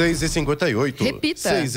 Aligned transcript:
6 0.00 0.22
e 0.22 0.28
58 0.30 1.04
Repita. 1.04 1.50
6 1.50 1.76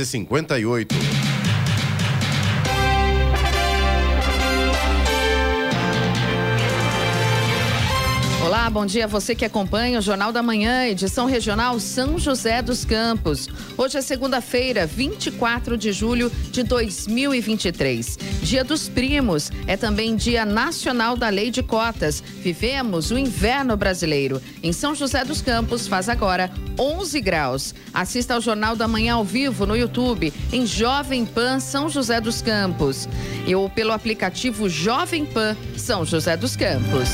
Olá, 8.64 8.70
bom 8.70 8.86
dia 8.86 9.04
a 9.04 9.07
você 9.10 9.36
que 9.36 9.44
acompanha 9.44 10.00
o 10.00 10.02
Jornal 10.02 10.32
da 10.32 10.41
Manhã, 10.41 10.86
edição 10.86 11.25
regional 11.25 11.77
São 11.82 12.18
José 12.18 12.61
dos 12.61 12.86
Campos. 12.86 13.50
Hoje 13.78 13.97
é 13.97 14.02
segunda-feira, 14.02 14.88
24 14.88 15.78
de 15.78 15.91
julho 15.91 16.32
de 16.50 16.64
2023. 16.64 18.18
Dia 18.41 18.64
dos 18.64 18.88
Primos, 18.88 19.52
é 19.68 19.75
também 19.75 20.15
Dia 20.15 20.46
Nacional 20.46 21.18
da 21.18 21.28
Lei 21.28 21.52
de 21.52 21.61
Cotas. 21.61 22.23
Vivemos 22.41 23.11
o 23.11 23.18
inverno 23.18 23.75
brasileiro. 23.75 24.41
Em 24.64 24.71
São 24.71 24.95
José 24.95 25.25
dos 25.25 25.41
Campos 25.41 25.86
faz 25.86 26.07
agora 26.07 26.50
11 26.80 27.20
graus. 27.20 27.75
Assista 27.93 28.34
ao 28.34 28.39
Jornal 28.39 28.78
da 28.78 28.87
Manhã 28.87 29.15
ao 29.15 29.25
vivo 29.25 29.65
no 29.65 29.75
YouTube, 29.75 30.32
em 30.54 30.65
Jovem 30.65 31.25
Pan 31.25 31.59
São 31.59 31.89
José 31.89 32.22
dos 32.22 32.42
Campos. 32.42 33.09
E 33.45 33.54
ou 33.54 33.70
pelo 33.70 33.92
aplicativo 33.92 34.70
Jovem 34.70 35.26
Pan 35.26 35.54
São 35.76 36.06
José 36.06 36.38
dos 36.38 36.56
Campos. 36.56 37.09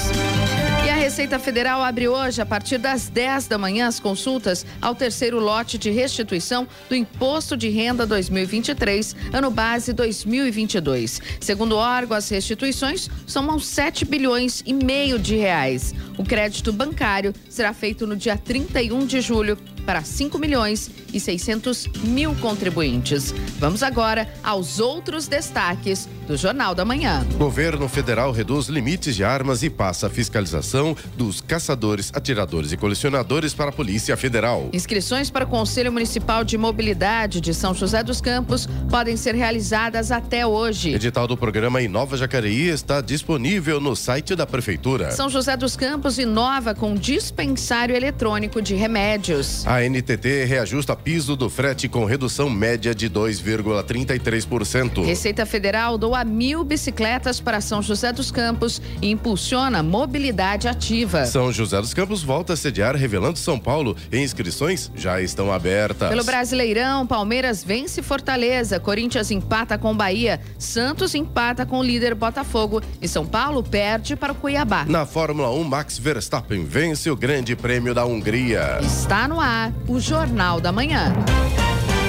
E 0.90 0.92
a 0.92 0.96
Receita 0.96 1.38
Federal 1.38 1.84
abre 1.84 2.08
hoje, 2.08 2.42
a 2.42 2.46
partir 2.48 2.80
das 2.80 3.10
10 3.10 3.46
da 3.46 3.60
manhã, 3.60 3.86
as 3.86 4.00
consultas 4.00 4.66
ao 4.82 4.96
terceiro 4.96 5.40
lote 5.40 5.78
de 5.78 5.92
restituição 5.92 6.68
do 6.90 6.96
Imposto 6.96 7.56
de 7.56 7.70
Renda 7.70 8.08
2023, 8.08 9.16
ano 9.32 9.52
base 9.52 9.94
2022. 9.94 11.22
Segundo 11.40 11.74
o 11.74 11.78
órgão, 11.78 12.18
as 12.18 12.28
restituições 12.30 13.08
somam 13.28 13.60
7 13.60 14.04
bilhões 14.04 14.64
e 14.66 14.74
meio 14.74 15.20
de 15.20 15.36
reais. 15.36 15.94
O 16.18 16.24
crédito 16.24 16.74
bancário 16.74 17.36
será 17.48 17.72
feito 17.72 18.08
no 18.08 18.16
dia 18.16 18.36
31 18.36 19.06
de 19.06 19.22
julho 19.22 19.60
para 19.90 20.04
5 20.04 20.38
milhões 20.38 20.92
e 21.12 21.20
600 21.20 21.88
mil 22.04 22.36
contribuintes. 22.36 23.34
Vamos 23.58 23.82
agora 23.82 24.32
aos 24.44 24.80
outros 24.80 25.28
destaques 25.28 26.08
do 26.28 26.38
Jornal 26.38 26.76
da 26.76 26.86
Manhã. 26.86 27.26
Governo 27.40 27.90
federal 27.90 28.32
reduz 28.32 28.68
limites 28.68 29.16
de 29.16 29.24
armas 29.24 29.64
e 29.64 29.70
passa 29.70 30.06
a 30.06 30.10
fiscalização 30.12 30.96
dos 31.18 31.42
caçadores, 31.42 32.12
atiradores 32.14 32.72
e 32.72 32.78
colecionadores 32.78 33.52
para 33.52 33.70
a 33.70 33.72
Polícia 33.72 34.16
Federal. 34.16 34.70
Inscrições 34.72 35.32
para 35.32 35.46
o 35.46 35.48
Conselho 35.48 35.92
Municipal 35.92 36.44
de 36.44 36.56
Mobilidade 36.56 37.42
de 37.42 37.52
São 37.52 37.74
José 37.74 38.04
dos 38.04 38.22
Campos 38.22 38.70
podem 38.92 39.18
ser 39.18 39.34
realizadas 39.34 40.12
até 40.12 40.46
hoje. 40.46 40.94
Edital 40.94 41.26
do 41.26 41.36
programa 41.36 41.82
Inova 41.82 42.16
Jacareí 42.16 42.68
está 42.68 43.02
disponível 43.02 43.82
no 43.82 43.96
site 43.96 44.36
da 44.36 44.46
Prefeitura. 44.46 45.10
São 45.10 45.32
José 45.32 45.58
dos 45.58 45.76
Campos 45.76 46.20
inova 46.20 46.76
com 46.76 46.94
dispensário 46.94 47.96
eletrônico 47.96 48.62
de 48.62 48.76
remédios. 48.76 49.66
A 49.66 49.79
NTT 49.82 50.46
reajusta 50.46 50.96
piso 50.96 51.36
do 51.36 51.50
frete 51.50 51.88
com 51.88 52.06
redução 52.06 52.50
média 52.50 52.94
de 52.94 53.10
2,33%. 53.10 55.06
Receita 55.06 55.46
Federal 55.46 55.98
doa 55.98 56.24
mil 56.24 56.64
bicicletas 56.64 57.40
para 57.40 57.62
São 57.62 57.82
José 57.82 58.12
dos 58.12 58.32
Campos 58.32 58.82
e 59.02 59.10
impulsiona 59.10 59.82
mobilidade 59.84 60.68
ativa. 60.68 61.26
São 61.26 61.52
José 61.52 61.80
dos 61.80 61.94
Campos 61.94 62.24
volta 62.24 62.54
a 62.54 62.56
sediar 62.58 62.96
Revelando 62.96 63.40
São 63.40 63.60
Paulo 63.60 63.96
e 64.12 64.18
inscrições 64.18 64.92
já 64.96 65.22
estão 65.22 65.52
abertas. 65.52 66.10
Pelo 66.10 66.24
Brasileirão, 66.24 67.06
Palmeiras 67.06 67.64
vence 67.64 68.02
Fortaleza, 68.02 68.80
Corinthians 68.80 69.32
empata 69.32 69.78
com 69.78 69.96
Bahia, 69.96 70.40
Santos 70.58 71.16
empata 71.16 71.66
com 71.66 71.80
o 71.80 71.84
líder 71.84 72.16
Botafogo 72.16 72.82
e 73.02 73.08
São 73.08 73.26
Paulo 73.26 73.64
perde 73.64 74.16
para 74.16 74.34
o 74.34 74.36
Cuiabá. 74.36 74.86
Na 74.86 75.06
Fórmula 75.06 75.52
1, 75.52 75.64
Max 75.64 75.98
Verstappen 75.98 76.66
vence 76.66 77.10
o 77.10 77.16
Grande 77.16 77.56
Prêmio 77.56 77.94
da 77.94 78.06
Hungria. 78.06 78.80
Está 78.82 79.28
no 79.28 79.40
ar 79.40 79.69
o 79.88 80.00
Jornal 80.00 80.60
da 80.60 80.72
Manhã. 80.72 81.14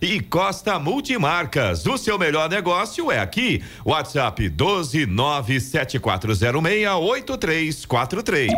E 0.00 0.20
Costa 0.20 0.78
Multimarcas. 0.78 1.84
O 1.86 1.98
seu 1.98 2.16
melhor 2.18 2.48
negócio 2.48 3.10
é 3.10 3.18
aqui. 3.18 3.62
WhatsApp 3.84 4.48
12 4.48 5.06
97406 5.06 6.86
8343. 6.86 8.52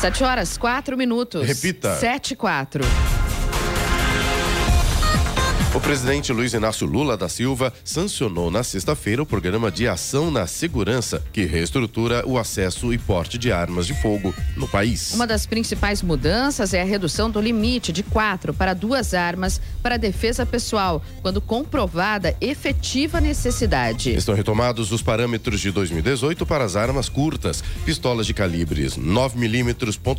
Sete 0.00 0.24
horas, 0.24 0.56
quatro 0.56 0.96
minutos. 0.96 1.46
Repita. 1.46 1.96
Sete 1.96 2.32
e 2.32 2.36
quatro. 2.36 2.84
O 5.76 5.80
presidente 5.86 6.32
Luiz 6.32 6.54
Inácio 6.54 6.86
Lula 6.86 7.18
da 7.18 7.28
Silva 7.28 7.70
sancionou 7.84 8.50
na 8.50 8.62
sexta-feira 8.62 9.22
o 9.22 9.26
programa 9.26 9.70
de 9.70 9.86
ação 9.86 10.30
na 10.30 10.46
segurança, 10.46 11.22
que 11.30 11.44
reestrutura 11.44 12.26
o 12.26 12.38
acesso 12.38 12.94
e 12.94 12.98
porte 12.98 13.36
de 13.36 13.52
armas 13.52 13.86
de 13.86 13.92
fogo 14.00 14.34
no 14.56 14.66
país. 14.66 15.12
Uma 15.12 15.26
das 15.26 15.44
principais 15.44 16.00
mudanças 16.00 16.72
é 16.72 16.80
a 16.80 16.84
redução 16.84 17.30
do 17.30 17.42
limite 17.42 17.92
de 17.92 18.02
quatro 18.02 18.54
para 18.54 18.72
duas 18.72 19.12
armas 19.12 19.60
para 19.82 19.98
defesa 19.98 20.46
pessoal, 20.46 21.04
quando 21.20 21.42
comprovada 21.42 22.34
efetiva 22.40 23.20
necessidade. 23.20 24.14
Estão 24.14 24.34
retomados 24.34 24.90
os 24.92 25.02
parâmetros 25.02 25.60
de 25.60 25.70
2018 25.70 26.46
para 26.46 26.64
as 26.64 26.74
armas 26.74 27.10
curtas. 27.10 27.62
Pistolas 27.84 28.26
de 28.26 28.32
calibres 28.32 28.96
9mm, 28.96 29.74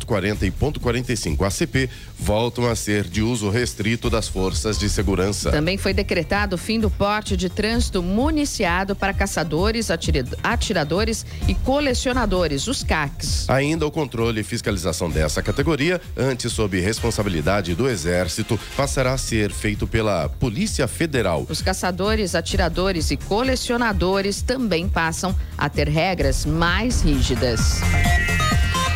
.40 0.06 0.42
e 0.42 0.52
.45 0.52 1.44
ACP 1.44 1.90
voltam 2.16 2.70
a 2.70 2.76
ser 2.76 3.08
de 3.08 3.22
uso 3.22 3.50
restrito 3.50 4.08
das 4.08 4.28
forças 4.28 4.78
de 4.78 4.88
segurança. 4.88 5.47
Também 5.50 5.76
foi 5.78 5.92
decretado 5.92 6.56
o 6.56 6.58
fim 6.58 6.78
do 6.80 6.90
porte 6.90 7.36
de 7.36 7.48
trânsito 7.48 8.02
municiado 8.02 8.94
para 8.96 9.12
caçadores, 9.12 9.90
atira- 9.90 10.24
atiradores 10.42 11.24
e 11.46 11.54
colecionadores, 11.54 12.66
os 12.66 12.82
CACs. 12.82 13.48
Ainda 13.48 13.86
o 13.86 13.90
controle 13.90 14.40
e 14.40 14.44
fiscalização 14.44 15.10
dessa 15.10 15.42
categoria, 15.42 16.00
antes 16.16 16.52
sob 16.52 16.78
responsabilidade 16.80 17.74
do 17.74 17.88
Exército, 17.88 18.58
passará 18.76 19.12
a 19.12 19.18
ser 19.18 19.50
feito 19.50 19.86
pela 19.86 20.28
Polícia 20.28 20.86
Federal. 20.88 21.46
Os 21.48 21.62
caçadores, 21.62 22.34
atiradores 22.34 23.10
e 23.10 23.16
colecionadores 23.16 24.42
também 24.42 24.88
passam 24.88 25.34
a 25.56 25.68
ter 25.68 25.88
regras 25.88 26.44
mais 26.44 27.02
rígidas. 27.02 27.80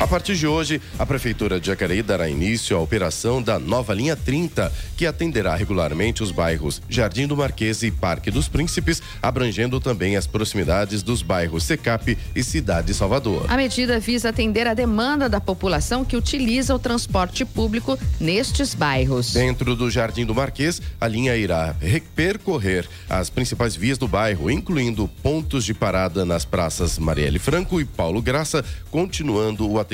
A 0.03 0.07
partir 0.09 0.35
de 0.35 0.49
hoje, 0.49 0.83
a 0.99 1.07
Prefeitura 1.07 1.61
de 1.61 1.69
Jacareí 1.69 2.03
dará 2.03 2.29
início 2.29 2.77
à 2.77 2.81
operação 2.81 3.41
da 3.41 3.57
nova 3.57 3.95
linha 3.95 4.17
30, 4.17 4.73
que 4.97 5.07
atenderá 5.07 5.55
regularmente 5.55 6.25
os 6.25 6.33
bairros 6.33 6.83
Jardim 6.89 7.29
do 7.29 7.37
Marquês 7.37 7.85
e 7.85 7.91
Parque 7.93 8.29
dos 8.29 8.49
Príncipes, 8.49 9.01
abrangendo 9.23 9.79
também 9.79 10.17
as 10.17 10.27
proximidades 10.27 11.05
dos 11.05 11.23
bairros 11.23 11.63
Secap 11.63 12.19
e 12.35 12.43
Cidade 12.43 12.93
Salvador. 12.95 13.47
A 13.49 13.57
medida 13.57 14.01
visa 14.01 14.31
atender 14.31 14.67
a 14.67 14.75
demanda 14.75 15.29
da 15.29 15.41
população 15.41 16.05
que 16.05 16.17
utiliza 16.17 16.75
o 16.75 16.81
transporte 16.81 17.45
público 17.45 17.97
nestes 18.19 18.75
bairros. 18.75 19.33
Dentro 19.33 19.77
do 19.77 19.89
Jardim 19.89 20.27
do 20.27 20.35
Marquês, 20.35 20.83
a 21.01 21.07
linha 21.07 21.37
irá 21.37 21.77
percorrer 22.17 22.89
as 23.09 23.31
principais 23.31 23.77
vias 23.77 23.99
do 23.99 24.09
bairro, 24.09 24.51
incluindo 24.51 25.07
pontos 25.23 25.65
de 25.65 25.73
parada 25.73 26.25
nas 26.25 26.45
praças 26.45 26.99
Marielle 26.99 27.39
Franco 27.39 27.81
e 27.81 27.85
Paulo 27.85 28.21
Graça, 28.21 28.65
continuando 28.91 29.71
o 29.71 29.79
atendimento 29.79 29.92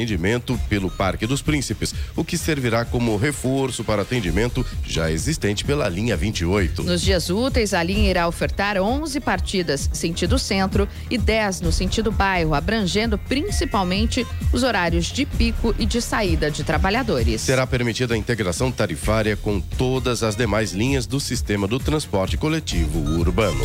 pelo 0.68 0.90
Parque 0.90 1.26
dos 1.26 1.42
Príncipes, 1.42 1.94
o 2.14 2.24
que 2.24 2.38
servirá 2.38 2.84
como 2.84 3.16
reforço 3.16 3.82
para 3.82 4.02
atendimento 4.02 4.64
já 4.84 5.10
existente 5.10 5.64
pela 5.64 5.88
linha 5.88 6.16
28. 6.16 6.82
Nos 6.82 7.02
dias 7.02 7.30
úteis, 7.30 7.74
a 7.74 7.82
linha 7.82 8.10
irá 8.10 8.28
ofertar 8.28 8.76
11 8.76 9.20
partidas 9.20 9.88
sentido 9.92 10.38
centro 10.38 10.88
e 11.10 11.18
10 11.18 11.62
no 11.62 11.72
sentido 11.72 12.12
bairro, 12.12 12.54
abrangendo 12.54 13.18
principalmente 13.18 14.26
os 14.52 14.62
horários 14.62 15.06
de 15.06 15.24
pico 15.24 15.74
e 15.78 15.86
de 15.86 16.00
saída 16.00 16.50
de 16.50 16.62
trabalhadores. 16.62 17.40
Será 17.40 17.66
permitida 17.66 18.14
a 18.14 18.16
integração 18.16 18.70
tarifária 18.70 19.36
com 19.36 19.60
todas 19.60 20.22
as 20.22 20.36
demais 20.36 20.72
linhas 20.72 21.06
do 21.06 21.18
sistema 21.18 21.66
do 21.66 21.78
transporte 21.78 22.36
coletivo 22.36 22.98
urbano. 23.18 23.64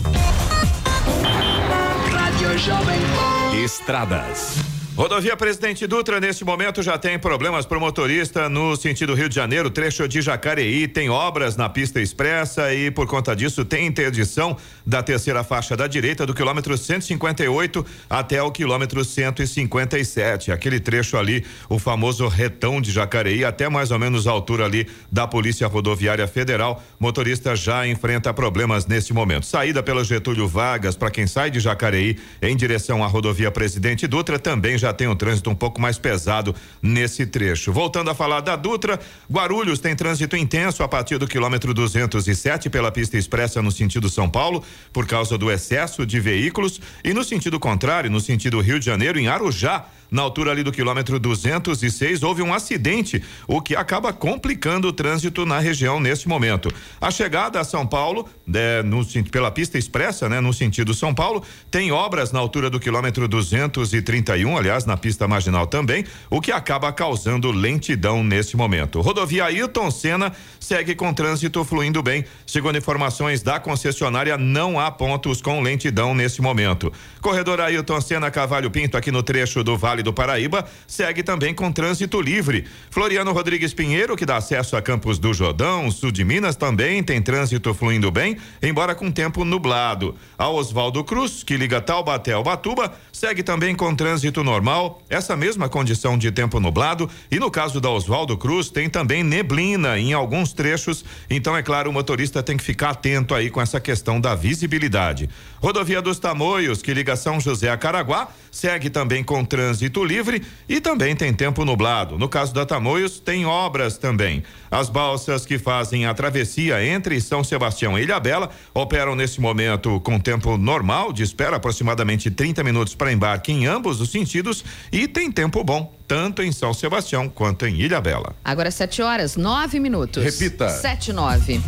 Estradas. 3.52 4.75
Rodovia 4.96 5.36
Presidente 5.36 5.86
Dutra, 5.86 6.18
neste 6.18 6.42
momento, 6.42 6.82
já 6.82 6.96
tem 6.96 7.18
problemas 7.18 7.66
para 7.66 7.76
o 7.76 7.80
motorista 7.80 8.48
no 8.48 8.74
sentido 8.76 9.12
Rio 9.12 9.28
de 9.28 9.34
Janeiro, 9.34 9.68
trecho 9.68 10.08
de 10.08 10.22
Jacareí, 10.22 10.88
tem 10.88 11.10
obras 11.10 11.54
na 11.54 11.68
pista 11.68 12.00
expressa 12.00 12.72
e, 12.72 12.90
por 12.90 13.06
conta 13.06 13.36
disso, 13.36 13.62
tem 13.62 13.86
interdição 13.86 14.56
da 14.86 15.02
terceira 15.02 15.44
faixa 15.44 15.76
da 15.76 15.86
direita 15.86 16.24
do 16.24 16.32
quilômetro 16.32 16.78
158 16.78 17.84
até 18.08 18.42
o 18.42 18.50
quilômetro 18.50 19.04
157. 19.04 20.50
Aquele 20.50 20.80
trecho 20.80 21.18
ali, 21.18 21.44
o 21.68 21.78
famoso 21.78 22.26
retão 22.26 22.80
de 22.80 22.90
Jacareí, 22.90 23.44
até 23.44 23.68
mais 23.68 23.90
ou 23.90 23.98
menos 23.98 24.26
a 24.26 24.30
altura 24.30 24.64
ali 24.64 24.88
da 25.12 25.26
Polícia 25.26 25.66
Rodoviária 25.66 26.26
Federal. 26.26 26.82
Motorista 26.98 27.54
já 27.54 27.86
enfrenta 27.86 28.32
problemas 28.32 28.86
neste 28.86 29.12
momento. 29.12 29.44
Saída 29.44 29.82
pelo 29.82 30.02
Getúlio 30.02 30.48
Vargas, 30.48 30.96
para 30.96 31.10
quem 31.10 31.26
sai 31.26 31.50
de 31.50 31.60
Jacareí 31.60 32.16
em 32.40 32.56
direção 32.56 33.04
à 33.04 33.06
rodovia 33.06 33.50
Presidente 33.50 34.06
Dutra, 34.06 34.38
também 34.38 34.78
já 34.78 34.85
já 34.86 34.92
tem 34.92 35.08
um 35.08 35.16
trânsito 35.16 35.50
um 35.50 35.54
pouco 35.54 35.80
mais 35.80 35.98
pesado 35.98 36.54
nesse 36.80 37.26
trecho. 37.26 37.72
Voltando 37.72 38.08
a 38.08 38.14
falar 38.14 38.40
da 38.40 38.54
Dutra, 38.54 39.00
Guarulhos 39.30 39.80
tem 39.80 39.96
trânsito 39.96 40.36
intenso 40.36 40.82
a 40.82 40.88
partir 40.88 41.18
do 41.18 41.26
quilômetro 41.26 41.74
207 41.74 42.70
pela 42.70 42.92
pista 42.92 43.18
expressa 43.18 43.60
no 43.60 43.72
sentido 43.72 44.08
São 44.08 44.28
Paulo, 44.30 44.62
por 44.92 45.06
causa 45.06 45.36
do 45.36 45.50
excesso 45.50 46.06
de 46.06 46.20
veículos, 46.20 46.80
e 47.02 47.12
no 47.12 47.24
sentido 47.24 47.58
contrário, 47.58 48.10
no 48.10 48.20
sentido 48.20 48.60
Rio 48.60 48.78
de 48.78 48.86
Janeiro, 48.86 49.18
em 49.18 49.26
Arujá, 49.26 49.86
na 50.10 50.22
altura 50.22 50.50
ali 50.50 50.62
do 50.62 50.72
quilômetro 50.72 51.18
206, 51.18 52.22
houve 52.22 52.42
um 52.42 52.54
acidente, 52.54 53.22
o 53.46 53.60
que 53.60 53.74
acaba 53.74 54.12
complicando 54.12 54.88
o 54.88 54.92
trânsito 54.92 55.44
na 55.44 55.58
região 55.58 56.00
neste 56.00 56.28
momento. 56.28 56.72
A 57.00 57.10
chegada 57.10 57.60
a 57.60 57.64
São 57.64 57.86
Paulo, 57.86 58.28
é, 58.52 58.82
no, 58.82 59.04
pela 59.30 59.50
pista 59.50 59.78
expressa, 59.78 60.28
né, 60.28 60.40
no 60.40 60.52
sentido 60.52 60.94
São 60.94 61.14
Paulo, 61.14 61.42
tem 61.70 61.92
obras 61.92 62.32
na 62.32 62.38
altura 62.38 62.70
do 62.70 62.80
quilômetro 62.80 63.26
231, 63.28 64.56
aliás, 64.56 64.84
na 64.84 64.96
pista 64.96 65.26
marginal 65.26 65.66
também, 65.66 66.04
o 66.30 66.40
que 66.40 66.52
acaba 66.52 66.92
causando 66.92 67.50
lentidão 67.50 68.22
neste 68.22 68.56
momento. 68.56 69.00
Rodovia 69.00 69.44
Ailton 69.46 69.90
Senna 69.90 70.32
segue 70.60 70.94
com 70.94 71.12
trânsito 71.12 71.64
fluindo 71.64 72.02
bem. 72.02 72.24
Segundo 72.46 72.78
informações 72.78 73.42
da 73.42 73.58
concessionária, 73.58 74.36
não 74.36 74.78
há 74.78 74.90
pontos 74.90 75.40
com 75.40 75.60
lentidão 75.60 76.14
neste 76.14 76.40
momento. 76.40 76.92
Corredor 77.20 77.60
Ailton 77.60 78.00
Senna 78.00 78.30
Cavalho 78.30 78.70
Pinto, 78.70 78.96
aqui 78.96 79.10
no 79.10 79.22
trecho 79.22 79.62
do 79.62 79.76
Vale 79.76 79.95
do 80.02 80.12
Paraíba, 80.12 80.66
segue 80.86 81.22
também 81.22 81.54
com 81.54 81.70
trânsito 81.72 82.20
livre. 82.20 82.64
Floriano 82.90 83.32
Rodrigues 83.32 83.74
Pinheiro, 83.74 84.16
que 84.16 84.26
dá 84.26 84.36
acesso 84.36 84.76
a 84.76 84.82
Campos 84.82 85.18
do 85.18 85.32
Jordão, 85.32 85.90
sul 85.90 86.10
de 86.10 86.24
Minas, 86.24 86.56
também 86.56 87.02
tem 87.02 87.20
trânsito 87.20 87.72
fluindo 87.74 88.10
bem, 88.10 88.36
embora 88.62 88.94
com 88.94 89.10
tempo 89.10 89.44
nublado. 89.44 90.14
A 90.38 90.48
Oswaldo 90.48 91.02
Cruz, 91.04 91.42
que 91.42 91.56
liga 91.56 91.80
Taubaté 91.80 92.32
ao 92.32 92.42
Batuba, 92.42 92.92
segue 93.12 93.42
também 93.42 93.74
com 93.74 93.94
trânsito 93.94 94.42
normal, 94.42 95.02
essa 95.08 95.36
mesma 95.36 95.68
condição 95.68 96.18
de 96.18 96.30
tempo 96.30 96.60
nublado. 96.60 97.08
E 97.30 97.38
no 97.38 97.50
caso 97.50 97.80
da 97.80 97.90
Oswaldo 97.90 98.36
Cruz, 98.36 98.70
tem 98.70 98.88
também 98.88 99.22
neblina 99.22 99.98
em 99.98 100.12
alguns 100.12 100.52
trechos. 100.52 101.04
Então, 101.28 101.56
é 101.56 101.62
claro, 101.62 101.90
o 101.90 101.92
motorista 101.92 102.42
tem 102.42 102.56
que 102.56 102.64
ficar 102.64 102.90
atento 102.90 103.34
aí 103.34 103.50
com 103.50 103.60
essa 103.60 103.80
questão 103.80 104.20
da 104.20 104.34
visibilidade. 104.34 105.28
Rodovia 105.60 106.02
dos 106.02 106.18
Tamoios, 106.18 106.82
que 106.82 106.92
liga 106.92 107.16
São 107.16 107.40
José 107.40 107.70
a 107.70 107.76
Caraguá, 107.76 108.28
segue 108.50 108.90
também 108.90 109.22
com 109.22 109.44
trânsito 109.44 110.04
livre 110.04 110.42
e 110.68 110.80
também 110.80 111.14
tem 111.14 111.32
tempo 111.32 111.64
nublado. 111.64 112.18
No 112.18 112.28
caso 112.28 112.54
da 112.54 112.64
Tamoios, 112.64 113.18
tem 113.18 113.46
obras 113.46 113.98
também. 113.98 114.42
As 114.70 114.88
balsas 114.88 115.44
que 115.46 115.58
fazem 115.58 116.06
a 116.06 116.14
travessia 116.14 116.84
entre 116.84 117.20
São 117.20 117.42
Sebastião 117.42 117.98
e 117.98 118.02
Ilhabela 118.02 118.50
operam 118.74 119.14
nesse 119.14 119.40
momento 119.40 120.00
com 120.00 120.18
tempo 120.18 120.56
normal, 120.56 121.12
de 121.12 121.22
espera 121.22 121.56
aproximadamente 121.56 122.30
30 122.30 122.62
minutos 122.62 122.94
para 122.94 123.12
embarque 123.12 123.52
em 123.52 123.66
ambos 123.66 124.00
os 124.00 124.10
sentidos 124.10 124.64
e 124.92 125.08
tem 125.08 125.30
tempo 125.30 125.62
bom 125.64 125.96
tanto 126.06 126.42
em 126.42 126.52
São 126.52 126.72
Sebastião 126.72 127.28
quanto 127.28 127.66
em 127.66 127.80
Ilhabela. 127.80 128.34
Agora 128.44 128.70
7 128.70 129.02
horas, 129.02 129.36
9 129.36 129.80
minutos. 129.80 130.22
Repita. 130.22 130.68
7 130.68 131.12
9. 131.12 131.60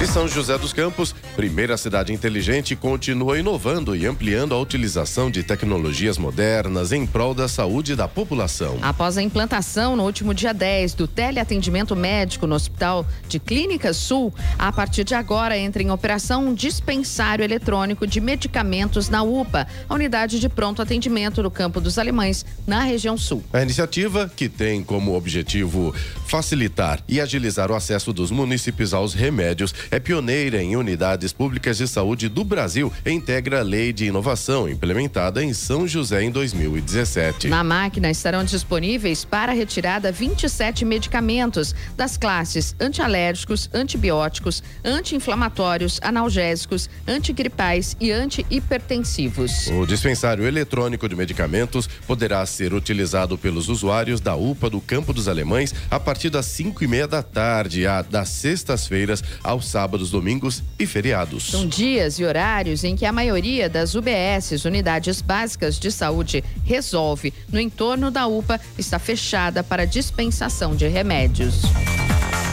E 0.00 0.06
São 0.06 0.28
José 0.28 0.58
dos 0.58 0.72
Campos, 0.74 1.14
primeira 1.36 1.76
cidade 1.76 2.14
inteligente, 2.14 2.74
continua 2.74 3.38
inovando 3.38 3.94
e 3.94 4.06
ampliando 4.06 4.54
a 4.54 4.58
utilização 4.58 5.30
de 5.30 5.42
tecnologias 5.42 6.16
modernas 6.16 6.92
em 6.92 7.06
prol 7.06 7.34
da 7.34 7.46
saúde 7.46 7.94
da 7.94 8.08
população. 8.08 8.78
Após 8.80 9.18
a 9.18 9.22
implantação 9.22 9.94
no 9.94 10.02
último 10.02 10.32
dia 10.32 10.54
10 10.54 10.94
do 10.94 11.06
teleatendimento 11.06 11.94
médico 11.94 12.46
no 12.46 12.54
Hospital 12.54 13.06
de 13.28 13.38
Clínicas 13.38 13.98
Sul, 13.98 14.32
a 14.58 14.72
partir 14.72 15.04
de 15.04 15.14
agora 15.14 15.58
entra 15.58 15.82
em 15.82 15.90
operação 15.90 16.46
um 16.46 16.54
dispensário 16.54 17.44
eletrônico 17.44 18.06
de 18.06 18.18
medicamentos 18.18 19.10
na 19.10 19.22
UPA, 19.22 19.66
a 19.86 19.94
unidade 19.94 20.40
de 20.40 20.48
pronto 20.48 20.80
atendimento 20.80 21.42
do 21.42 21.50
Campo 21.50 21.82
dos 21.82 21.98
Alemães, 21.98 22.46
na 22.66 22.82
região 22.82 23.18
sul. 23.18 23.44
A 23.52 23.60
iniciativa, 23.60 24.30
que 24.34 24.48
tem 24.48 24.82
como 24.82 25.14
objetivo 25.14 25.94
facilitar 26.26 27.00
e 27.06 27.20
agilizar 27.20 27.70
o 27.70 27.74
acesso 27.74 28.10
dos 28.10 28.30
munícipes 28.30 28.94
aos 28.94 29.12
remédios, 29.12 29.74
é 29.90 30.00
pioneira 30.00 30.62
em 30.62 30.76
unidades 30.76 31.25
públicas 31.32 31.78
de 31.78 31.88
saúde 31.88 32.28
do 32.28 32.44
Brasil 32.44 32.92
e 33.04 33.10
integra 33.10 33.60
a 33.60 33.62
lei 33.62 33.92
de 33.92 34.06
inovação 34.06 34.68
implementada 34.68 35.42
em 35.42 35.52
São 35.52 35.86
José 35.86 36.22
em 36.22 36.30
2017. 36.30 37.48
Na 37.48 37.64
máquina 37.64 38.10
estarão 38.10 38.44
disponíveis 38.44 39.24
para 39.24 39.52
retirada 39.52 40.12
27 40.12 40.84
medicamentos 40.84 41.74
das 41.96 42.16
classes 42.16 42.74
antialérgicos, 42.80 43.70
antibióticos, 43.72 44.62
anti-inflamatórios, 44.84 45.98
analgésicos, 46.02 46.88
antigripais 47.06 47.96
e 48.00 48.10
antihipertensivos. 48.12 49.68
O 49.68 49.86
dispensário 49.86 50.46
eletrônico 50.46 51.08
de 51.08 51.16
medicamentos 51.16 51.88
poderá 52.06 52.44
ser 52.46 52.72
utilizado 52.72 53.36
pelos 53.36 53.68
usuários 53.68 54.20
da 54.20 54.36
UPA 54.36 54.70
do 54.70 54.80
Campo 54.80 55.12
dos 55.12 55.28
Alemães 55.28 55.74
a 55.90 55.98
partir 55.98 56.30
das 56.30 56.46
5 56.46 56.84
e 56.84 56.86
meia 56.86 57.08
da 57.08 57.22
tarde, 57.22 57.86
a, 57.86 58.02
das 58.02 58.28
sextas-feiras 58.28 59.22
aos 59.42 59.68
sábados, 59.68 60.10
domingos 60.10 60.62
e 60.78 60.86
feriados. 60.86 61.15
São 61.50 61.66
dias 61.66 62.18
e 62.18 62.24
horários 62.24 62.84
em 62.84 62.94
que 62.94 63.06
a 63.06 63.12
maioria 63.12 63.68
das 63.68 63.94
UBSs, 63.94 64.66
unidades 64.66 65.22
básicas 65.22 65.78
de 65.78 65.90
saúde, 65.90 66.44
resolve. 66.64 67.32
No 67.50 67.58
entorno 67.58 68.10
da 68.10 68.26
UPA 68.26 68.60
está 68.76 68.98
fechada 68.98 69.64
para 69.64 69.86
dispensação 69.86 70.76
de 70.76 70.86
remédios. 70.86 71.62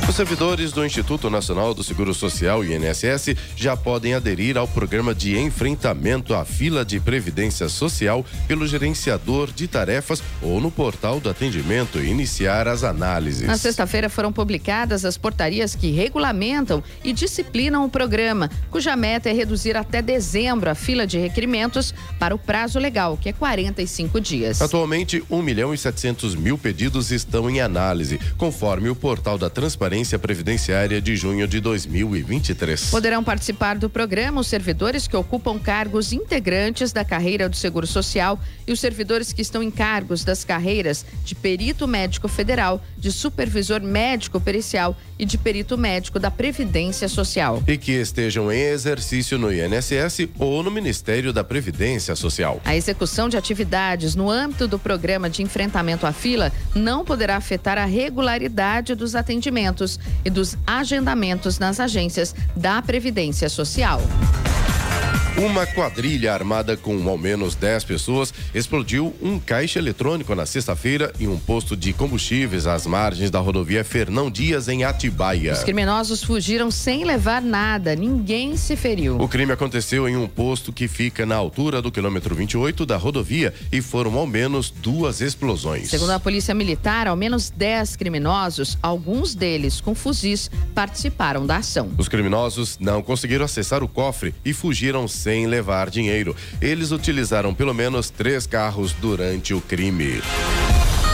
Os 0.08 0.18
servidores 0.18 0.74
do 0.74 0.86
Instituto 0.86 1.30
Nacional 1.30 1.74
do 1.74 1.84
Seguro 1.84 2.14
Social, 2.14 2.64
INSS, 2.64 3.36
já 3.56 3.76
podem 3.76 4.14
aderir 4.14 4.58
ao 4.58 4.68
programa 4.68 5.16
de 5.16 5.40
enfrentamento 5.40 6.36
à 6.36 6.44
fila 6.44 6.84
de 6.84 7.00
previdência 7.00 7.70
social 7.70 8.24
pelo 8.46 8.68
gerenciador 8.68 9.52
de 9.52 9.66
tarefas 9.66 10.22
ou 10.42 10.60
no 10.60 10.70
portal 10.70 11.20
do 11.20 11.30
atendimento 11.30 12.00
e 12.00 12.10
iniciar 12.10 12.68
as 12.68 12.84
análises. 12.84 13.48
Na 13.48 13.58
sexta-feira 13.58 14.10
foram 14.10 14.32
publicadas 14.32 15.06
as 15.06 15.18
portarias 15.18 15.74
que 15.74 15.90
regulamentam 15.92 16.84
e 17.04 17.14
disciplinam 17.14 17.86
o 17.86 17.90
programa, 17.90 18.52
cuja 18.70 18.96
meta 18.96 19.30
é 19.30 19.34
reduzir 19.34 19.78
até 19.78 20.02
dezembro 20.02 20.70
a 20.70 20.76
fila 20.76 21.06
de 21.06 21.18
requerimentos 21.18 21.94
para 22.20 22.34
o 22.34 22.40
prazo 22.40 22.80
legal, 22.80 23.18
que 23.18 23.30
é 23.30 23.34
45 23.34 24.20
dias. 24.20 24.62
Atualmente, 24.62 25.24
1 25.30 25.42
milhão 25.42 25.74
e 25.74 25.78
700 25.78 26.36
mil 26.36 26.58
pedidos 26.58 27.12
estão 27.12 27.50
em 27.50 27.62
análise, 27.62 28.20
conforme 28.38 28.90
o 28.90 28.96
portal 28.96 29.38
da 29.38 29.50
Transparência 29.50 30.18
previdenciária 30.18 31.02
de 31.02 31.16
junho 31.16 31.48
de 31.48 31.60
2023. 31.60 32.90
Poderão 32.90 33.24
participar 33.24 33.78
do 33.78 33.90
programa 33.90 34.42
os 34.42 34.48
servidores 34.48 35.08
que 35.08 35.16
ocupam 35.16 35.60
cargos 35.60 36.12
integrantes 36.12 36.92
da 36.92 37.06
carreira 37.06 37.48
do 37.48 37.56
Seguro 37.56 37.86
Social 37.86 38.40
e 38.66 38.72
os 38.72 38.80
servidores 38.80 39.32
que 39.32 39.42
estão 39.42 39.62
em 39.62 39.72
cargos 39.72 40.24
das 40.24 40.44
carreiras 40.44 41.06
de 41.24 41.36
perito 41.36 41.88
médico 41.88 42.28
federal, 42.28 42.82
de 43.04 43.12
supervisor 43.12 43.82
médico 43.82 44.40
pericial 44.40 44.96
e 45.20 45.26
de 45.26 45.38
perito 45.38 45.78
médico 45.78 46.18
da 46.18 46.32
Previdência 46.32 47.10
Social. 47.10 47.62
E 47.68 47.78
que 47.78 47.92
estejam 47.92 48.50
em 48.50 48.62
exercício 48.62 49.38
no 49.38 49.52
INSS 49.52 50.30
ou 50.40 50.64
no 50.64 50.72
Ministério 50.72 51.34
da 51.34 51.44
Previdência 51.44 52.16
Social. 52.16 52.62
A 52.64 52.78
execução 52.78 53.28
de 53.28 53.36
atividades 53.36 54.16
no 54.16 54.32
âmbito 54.32 54.70
do 54.70 54.80
programa 54.80 55.30
de 55.30 55.44
enfrentamento 55.44 56.08
à 56.08 56.14
fila 56.14 56.50
não 56.74 57.04
poderá 57.04 57.36
afetar 57.36 57.78
a 57.78 57.84
regularidade 57.84 58.96
dos 58.96 59.16
atendimentos 59.16 60.00
e 60.24 60.30
dos 60.30 60.58
agendamentos 60.66 61.60
nas 61.60 61.82
agências 61.82 62.34
da 62.56 62.82
Previdência 62.82 63.50
Social. 63.50 64.02
Uma 65.38 65.66
quadrilha 65.66 66.34
armada 66.34 66.78
com 66.78 67.10
ao 67.10 67.18
menos 67.18 67.56
10 67.56 67.84
pessoas 67.84 68.34
explodiu 68.54 69.14
um 69.22 69.40
caixa 69.40 69.80
eletrônico 69.80 70.34
na 70.36 70.46
sexta-feira 70.46 71.12
em 71.20 71.28
um 71.28 71.38
posto 71.38 71.76
de 71.76 71.92
combustíveis 71.92 72.68
às 72.68 72.86
margens 72.86 73.32
da 73.32 73.40
rodovia 73.40 73.84
Fernão 73.84 74.30
Dias, 74.30 74.68
em 74.68 74.84
Atibaia. 74.84 75.54
Os 75.54 75.64
criminosos 75.64 76.24
fugiram 76.24 76.70
sem 76.70 77.04
levar 77.04 77.42
nada, 77.42 77.96
ninguém 77.96 78.56
se 78.56 78.76
feriu. 78.76 79.20
O 79.20 79.28
crime 79.28 79.52
aconteceu 79.52 80.08
em 80.08 80.16
um 80.16 80.28
posto 80.28 80.72
que 80.72 80.88
fica 80.88 81.26
na 81.26 81.36
altura 81.36 81.82
do 81.82 81.92
quilômetro 81.92 82.36
28 82.36 82.86
da 82.86 82.96
rodovia 82.96 83.54
e 83.72 83.82
foram 83.82 84.18
ao 84.18 84.28
menos 84.28 84.70
duas 84.70 85.20
explosões. 85.20 85.90
Segundo 85.90 86.12
a 86.12 86.20
Polícia 86.20 86.54
Militar, 86.54 87.08
ao 87.08 87.16
menos 87.16 87.50
10 87.50 87.96
criminosos, 87.96 88.78
alguns 88.82 89.34
deles 89.36 89.82
com 89.82 89.96
fuzis, 89.96 90.50
participaram 90.76 91.46
da 91.46 91.58
ação. 91.58 91.92
Os 91.98 92.08
criminosos 92.08 92.78
não 92.80 93.02
conseguiram 93.02 93.46
acessar 93.46 93.84
o 93.84 93.88
cofre 93.88 94.34
e 94.46 94.54
fugiram 94.54 95.03
sem 95.08 95.48
levar 95.48 95.90
dinheiro. 95.90 96.36
Eles 96.62 96.92
utilizaram 96.92 97.54
pelo 97.54 97.74
menos 97.74 98.10
três 98.10 98.46
carros 98.46 98.94
durante 98.94 99.54
o 99.54 99.62
crime. 99.62 100.22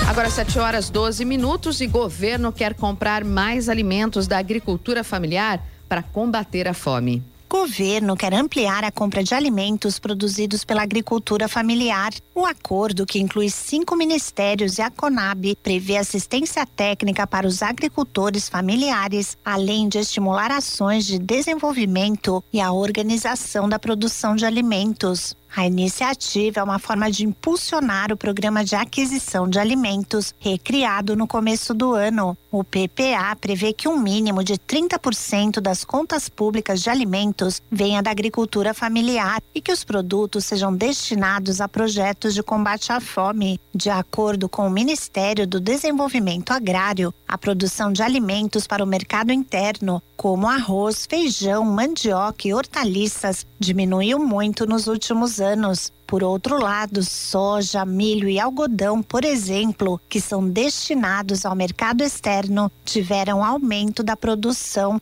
Agora 0.07 0.29
7 0.29 0.57
horas 0.57 0.89
12 0.89 1.23
minutos 1.23 1.81
e 1.81 1.87
governo 1.87 2.51
quer 2.51 2.73
comprar 2.73 3.23
mais 3.23 3.69
alimentos 3.69 4.27
da 4.27 4.39
agricultura 4.39 5.03
familiar 5.03 5.63
para 5.87 6.01
combater 6.01 6.67
a 6.67 6.73
fome. 6.73 7.23
Governo 7.49 8.15
quer 8.15 8.31
ampliar 8.31 8.83
a 8.83 8.91
compra 8.91 9.23
de 9.23 9.33
alimentos 9.33 9.97
produzidos 9.97 10.63
pela 10.63 10.83
agricultura 10.83 11.47
familiar. 11.47 12.13
O 12.35 12.45
acordo, 12.45 13.07
que 13.07 13.17
inclui 13.17 13.49
cinco 13.49 13.95
ministérios 13.95 14.77
e 14.77 14.83
a 14.83 14.91
Conab, 14.91 15.55
prevê 15.63 15.97
assistência 15.97 16.63
técnica 16.63 17.25
para 17.25 17.47
os 17.47 17.63
agricultores 17.63 18.47
familiares, 18.47 19.35
além 19.43 19.89
de 19.89 19.97
estimular 19.97 20.51
ações 20.51 21.07
de 21.07 21.17
desenvolvimento 21.17 22.43
e 22.53 22.61
a 22.61 22.71
organização 22.71 23.67
da 23.67 23.79
produção 23.79 24.35
de 24.35 24.45
alimentos. 24.45 25.35
A 25.55 25.65
iniciativa 25.65 26.59
é 26.59 26.63
uma 26.63 26.79
forma 26.79 27.09
de 27.11 27.25
impulsionar 27.25 28.11
o 28.11 28.17
programa 28.17 28.63
de 28.63 28.75
aquisição 28.75 29.47
de 29.49 29.59
alimentos, 29.59 30.33
recriado 30.39 31.15
no 31.15 31.27
começo 31.27 31.73
do 31.73 31.93
ano. 31.93 32.37
O 32.51 32.63
PPA 32.63 33.35
prevê 33.39 33.73
que 33.73 33.87
um 33.87 33.99
mínimo 33.99 34.43
de 34.43 34.53
30% 34.53 35.59
das 35.59 35.83
contas 35.83 36.29
públicas 36.29 36.81
de 36.81 36.89
alimentos 36.89 37.61
venha 37.71 38.01
da 38.01 38.11
agricultura 38.11 38.73
familiar 38.73 39.41
e 39.53 39.61
que 39.61 39.71
os 39.71 39.83
produtos 39.83 40.45
sejam 40.45 40.73
destinados 40.73 41.61
a 41.61 41.67
projetos 41.67 42.33
de 42.33 42.43
combate 42.43 42.91
à 42.91 42.99
fome. 42.99 43.59
De 43.73 43.89
acordo 43.89 44.47
com 44.47 44.67
o 44.67 44.71
Ministério 44.71 45.47
do 45.47 45.59
Desenvolvimento 45.59 46.51
Agrário, 46.51 47.13
a 47.27 47.37
produção 47.37 47.91
de 47.91 48.03
alimentos 48.03 48.65
para 48.67 48.83
o 48.83 48.87
mercado 48.87 49.31
interno, 49.31 50.01
como 50.15 50.47
arroz, 50.47 51.05
feijão, 51.07 51.63
mandioca 51.63 52.47
e 52.47 52.53
hortaliças, 52.53 53.45
diminuiu 53.59 54.19
muito 54.19 54.65
nos 54.65 54.87
últimos 54.87 55.38
anos. 55.39 55.91
Por 56.05 56.23
outro 56.23 56.59
lado, 56.59 57.03
soja, 57.03 57.85
milho 57.85 58.27
e 58.27 58.39
algodão, 58.39 59.01
por 59.01 59.23
exemplo, 59.23 60.01
que 60.09 60.19
são 60.19 60.47
destinados 60.47 61.45
ao 61.45 61.55
mercado 61.55 62.03
externo, 62.03 62.71
tiveram 62.83 63.43
aumento 63.43 64.01
da 64.01 64.17
produção. 64.17 64.99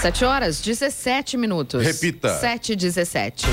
7 0.00 0.24
horas 0.24 0.62
17 0.62 1.36
minutos. 1.36 1.84
Repita. 1.84 2.38
7 2.38 2.74
e 2.74 2.76
17. 2.76 3.46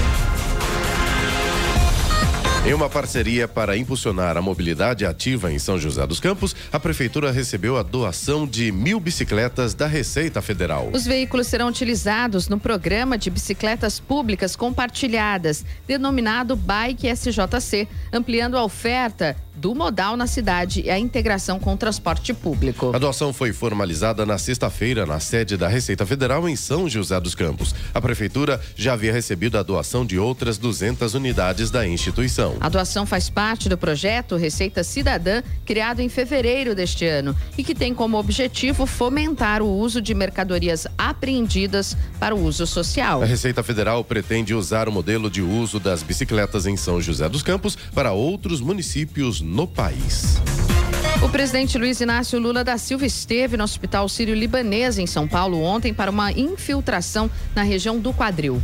Em 2.68 2.74
uma 2.74 2.90
parceria 2.90 3.48
para 3.48 3.78
impulsionar 3.78 4.36
a 4.36 4.42
mobilidade 4.42 5.06
ativa 5.06 5.50
em 5.50 5.58
São 5.58 5.80
José 5.80 6.06
dos 6.06 6.20
Campos, 6.20 6.54
a 6.70 6.78
Prefeitura 6.78 7.32
recebeu 7.32 7.78
a 7.78 7.82
doação 7.82 8.46
de 8.46 8.74
mil 8.74 9.00
bicicletas 9.00 9.74
da 9.74 9.88
Receita 9.88 10.42
Federal. 10.42 10.90
Os 10.92 11.06
veículos 11.06 11.48
serão 11.48 11.70
utilizados 11.70 12.50
no 12.50 12.60
programa 12.60 13.18
de 13.18 13.30
bicicletas 13.30 14.02
públicas 14.02 14.54
compartilhadas, 14.54 15.64
denominado 15.88 16.58
Bike 16.58 17.08
SJC, 17.08 17.88
ampliando 18.12 18.58
a 18.58 18.64
oferta 18.66 19.38
do 19.58 19.74
modal 19.74 20.16
na 20.16 20.28
cidade 20.28 20.82
e 20.86 20.90
a 20.90 21.00
integração 21.00 21.60
com 21.60 21.74
o 21.74 21.78
transporte 21.78 22.34
público. 22.34 22.96
A 22.96 23.00
doação 23.00 23.34
foi 23.34 23.52
formalizada 23.52 24.26
na 24.26 24.38
sexta-feira 24.38 25.06
na 25.06 25.20
sede 25.20 25.58
da 25.58 25.68
Receita 25.68 26.06
Federal 26.06 26.48
em 26.48 26.56
São 26.56 26.88
José 26.88 27.20
dos 27.20 27.34
Campos. 27.34 27.74
A 27.94 28.00
Prefeitura 28.00 28.62
já 28.76 28.94
havia 28.94 29.12
recebido 29.12 29.58
a 29.58 29.64
doação 29.64 30.06
de 30.06 30.20
outras 30.20 30.58
200 30.60 31.16
unidades 31.16 31.72
da 31.72 31.88
instituição. 31.88 32.56
A 32.60 32.70
doação 32.70 33.06
faz 33.06 33.30
parte 33.30 33.68
do 33.68 33.78
projeto 33.78 34.36
Receita 34.36 34.84
Cidadã, 34.84 35.42
criado 35.66 36.02
em 36.02 36.10
fevereiro 36.10 36.76
deste 36.76 37.06
ano 37.06 37.36
e 37.58 37.64
que 37.64 37.74
tem 37.74 37.94
como 37.94 38.18
objetivo 38.18 38.86
fomentar 38.86 39.64
o 39.64 39.68
uso 39.68 40.00
de 40.00 40.14
mercadorias 40.14 40.86
apreendidas 40.98 41.98
para 42.20 42.36
o 42.36 42.44
uso 42.44 42.68
social. 42.68 43.24
A 43.24 43.26
Receita 43.26 43.64
Federal 43.64 44.04
pretende 44.04 44.54
usar 44.54 44.88
o 44.88 44.92
modelo 44.92 45.32
de 45.32 45.42
uso 45.42 45.80
das 45.80 46.04
bicicletas 46.04 46.68
em 46.68 46.78
São 46.78 47.02
José 47.02 47.28
dos 47.28 47.42
Campos 47.42 47.76
para 47.94 48.12
outros 48.12 48.62
municípios 48.62 49.42
no 49.48 49.66
país. 49.66 50.42
O 51.22 51.30
presidente 51.30 51.77
Luiz 51.77 52.00
Inácio 52.00 52.39
Lula 52.39 52.63
da 52.63 52.77
Silva 52.77 53.06
esteve 53.06 53.58
no 53.58 53.63
Hospital 53.63 54.08
Sírio-Libanês, 54.08 55.00
em 55.00 55.08
São 55.08 55.27
Paulo, 55.27 55.62
ontem, 55.62 55.94
para 55.94 56.12
uma 56.12 56.32
infiltração 56.32 57.30
na 57.56 57.63
região 57.63 57.98
do 57.98 58.13
quadril. 58.13 58.62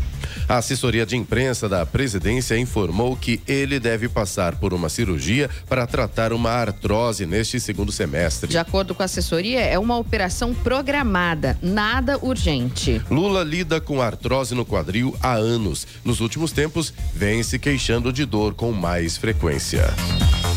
A 0.47 0.57
assessoria 0.57 1.05
de 1.05 1.15
imprensa 1.15 1.67
da 1.67 1.85
presidência 1.85 2.57
informou 2.57 3.15
que 3.15 3.41
ele 3.47 3.79
deve 3.79 4.07
passar 4.07 4.55
por 4.55 4.73
uma 4.73 4.89
cirurgia 4.89 5.49
para 5.67 5.87
tratar 5.87 6.31
uma 6.31 6.51
artrose 6.51 7.25
neste 7.25 7.59
segundo 7.59 7.91
semestre. 7.91 8.49
De 8.49 8.57
acordo 8.57 8.93
com 8.93 9.01
a 9.01 9.05
assessoria, 9.05 9.61
é 9.61 9.79
uma 9.79 9.97
operação 9.97 10.53
programada, 10.53 11.57
nada 11.61 12.17
urgente. 12.21 13.01
Lula 13.09 13.43
lida 13.43 13.81
com 13.81 14.01
artrose 14.01 14.53
no 14.53 14.65
quadril 14.65 15.15
há 15.21 15.33
anos. 15.33 15.87
Nos 16.03 16.19
últimos 16.19 16.51
tempos, 16.51 16.93
vem 17.13 17.41
se 17.41 17.57
queixando 17.57 18.11
de 18.11 18.25
dor 18.25 18.53
com 18.53 18.71
mais 18.71 19.17
frequência. 19.17 19.83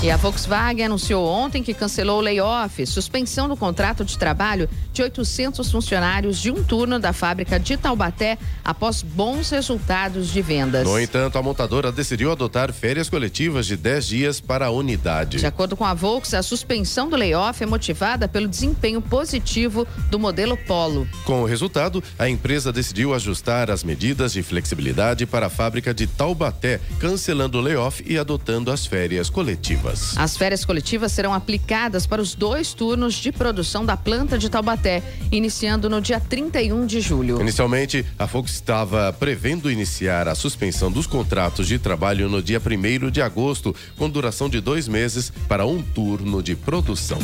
E 0.02 0.10
a 0.10 0.16
Volkswagen 0.16 0.84
anunciou 0.84 1.26
ontem 1.26 1.62
que 1.62 1.72
cancelou 1.72 2.18
o 2.18 2.20
layoff, 2.20 2.86
suspensão 2.86 3.48
do 3.48 3.56
contrato 3.56 4.04
de 4.04 4.16
trabalho 4.18 4.68
de 4.92 5.02
800 5.02 5.70
funcionários 5.70 6.38
de 6.38 6.50
um 6.50 6.62
turno 6.62 6.98
da 6.98 7.12
fábrica 7.12 7.58
de 7.58 7.76
Taubaté 7.76 8.38
após 8.64 9.02
bons 9.02 9.50
resultados 9.50 10.28
de 10.28 10.42
vendas. 10.42 10.86
No 10.86 11.00
entanto, 11.00 11.38
a 11.38 11.42
montadora 11.42 11.90
decidiu 11.90 12.30
adotar 12.30 12.72
férias 12.72 13.08
coletivas 13.08 13.66
de 13.66 13.76
10 13.76 14.06
dias 14.06 14.40
para 14.40 14.66
a 14.66 14.70
unidade. 14.70 15.38
De 15.38 15.46
acordo 15.46 15.76
com 15.76 15.84
a 15.84 15.94
Volks, 15.94 16.34
a 16.34 16.42
suspensão 16.42 17.08
do 17.08 17.16
layoff 17.16 17.62
é 17.62 17.66
motivada 17.66 18.28
pelo 18.28 18.46
desempenho 18.46 19.00
positivo 19.00 19.86
do 20.10 20.18
modelo 20.18 20.56
Polo. 20.56 21.08
Com 21.24 21.42
o 21.42 21.46
resultado, 21.46 22.04
a 22.18 22.28
empresa 22.28 22.72
decidiu 22.72 23.14
ajustar 23.14 23.70
as 23.70 23.82
medidas 23.82 24.34
de 24.34 24.42
flexibilidade 24.42 25.26
para 25.26 25.46
a 25.46 25.50
fábrica 25.50 25.92
de 25.92 26.06
Taubaté, 26.06 26.80
cancelando 27.00 27.58
o 27.58 27.60
layoff 27.62 28.04
e 28.06 28.18
adotando 28.18 28.70
as 28.70 28.86
férias 28.86 29.28
coletivas. 29.30 29.85
Coletivas. 29.86 30.16
As 30.16 30.36
férias 30.36 30.64
coletivas 30.64 31.12
serão 31.12 31.32
aplicadas 31.32 32.06
para 32.06 32.20
os 32.20 32.34
dois 32.34 32.74
turnos 32.74 33.14
de 33.14 33.30
produção 33.30 33.84
da 33.84 33.96
planta 33.96 34.38
de 34.38 34.48
Taubaté, 34.48 35.02
iniciando 35.30 35.88
no 35.88 36.00
dia 36.00 36.20
31 36.20 36.86
de 36.86 37.00
julho. 37.00 37.40
Inicialmente, 37.40 38.04
a 38.18 38.26
Fox 38.26 38.52
estava 38.52 39.12
prevendo 39.12 39.70
iniciar 39.70 40.28
a 40.28 40.34
suspensão 40.34 40.90
dos 40.90 41.06
contratos 41.06 41.68
de 41.68 41.78
trabalho 41.78 42.28
no 42.28 42.42
dia 42.42 42.60
1 42.60 43.10
de 43.10 43.22
agosto, 43.22 43.74
com 43.96 44.08
duração 44.08 44.48
de 44.48 44.60
dois 44.60 44.88
meses 44.88 45.32
para 45.48 45.66
um 45.66 45.82
turno 45.82 46.42
de 46.42 46.54
produção. 46.54 47.18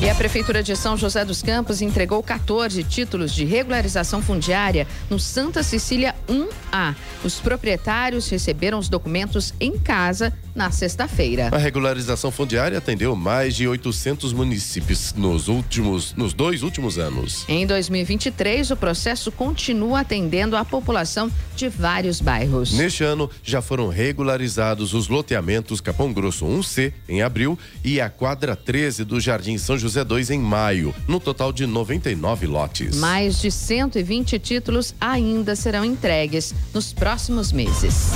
E 0.00 0.08
a 0.08 0.14
Prefeitura 0.14 0.62
de 0.62 0.76
São 0.76 0.96
José 0.96 1.24
dos 1.24 1.42
Campos 1.42 1.82
entregou 1.82 2.22
14 2.22 2.84
títulos 2.84 3.34
de 3.34 3.44
regularização 3.44 4.22
fundiária 4.22 4.86
no 5.10 5.18
Santa 5.18 5.62
Cecília 5.62 6.14
1A. 6.28 6.94
Os 7.24 7.40
proprietários 7.40 8.28
receberam 8.28 8.78
os 8.78 8.88
documentos 8.88 9.52
em 9.58 9.76
casa 9.76 10.32
na 10.58 10.72
sexta-feira. 10.72 11.50
A 11.52 11.56
regularização 11.56 12.32
fundiária 12.32 12.76
atendeu 12.76 13.14
mais 13.14 13.54
de 13.54 13.68
800 13.68 14.32
municípios 14.32 15.14
nos 15.16 15.46
últimos, 15.46 16.12
nos 16.16 16.32
dois 16.32 16.64
últimos 16.64 16.98
anos. 16.98 17.44
Em 17.48 17.64
2023, 17.64 18.72
o 18.72 18.76
processo 18.76 19.30
continua 19.30 20.00
atendendo 20.00 20.56
a 20.56 20.64
população 20.64 21.30
de 21.54 21.68
vários 21.68 22.20
bairros. 22.20 22.72
Neste 22.72 23.04
ano, 23.04 23.30
já 23.42 23.62
foram 23.62 23.88
regularizados 23.88 24.94
os 24.94 25.06
loteamentos 25.06 25.80
Capão 25.80 26.12
Grosso 26.12 26.44
1C 26.44 26.92
em 27.08 27.22
abril 27.22 27.56
e 27.84 28.00
a 28.00 28.10
quadra 28.10 28.56
13 28.56 29.04
do 29.04 29.20
Jardim 29.20 29.56
São 29.58 29.78
José 29.78 30.02
2 30.02 30.30
em 30.30 30.40
maio, 30.40 30.92
no 31.06 31.20
total 31.20 31.52
de 31.52 31.66
99 31.66 32.48
lotes. 32.48 32.96
Mais 32.96 33.40
de 33.40 33.52
120 33.52 34.40
títulos 34.40 34.92
ainda 35.00 35.54
serão 35.54 35.84
entregues 35.84 36.52
nos 36.74 36.92
próximos 36.92 37.52
meses. 37.52 38.10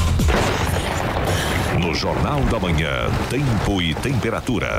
No 1.83 1.93
Jornal 1.93 2.41
da 2.43 2.61
Manhã, 2.61 3.11
tempo 3.29 3.83
e 3.83 3.93
temperatura. 3.93 4.71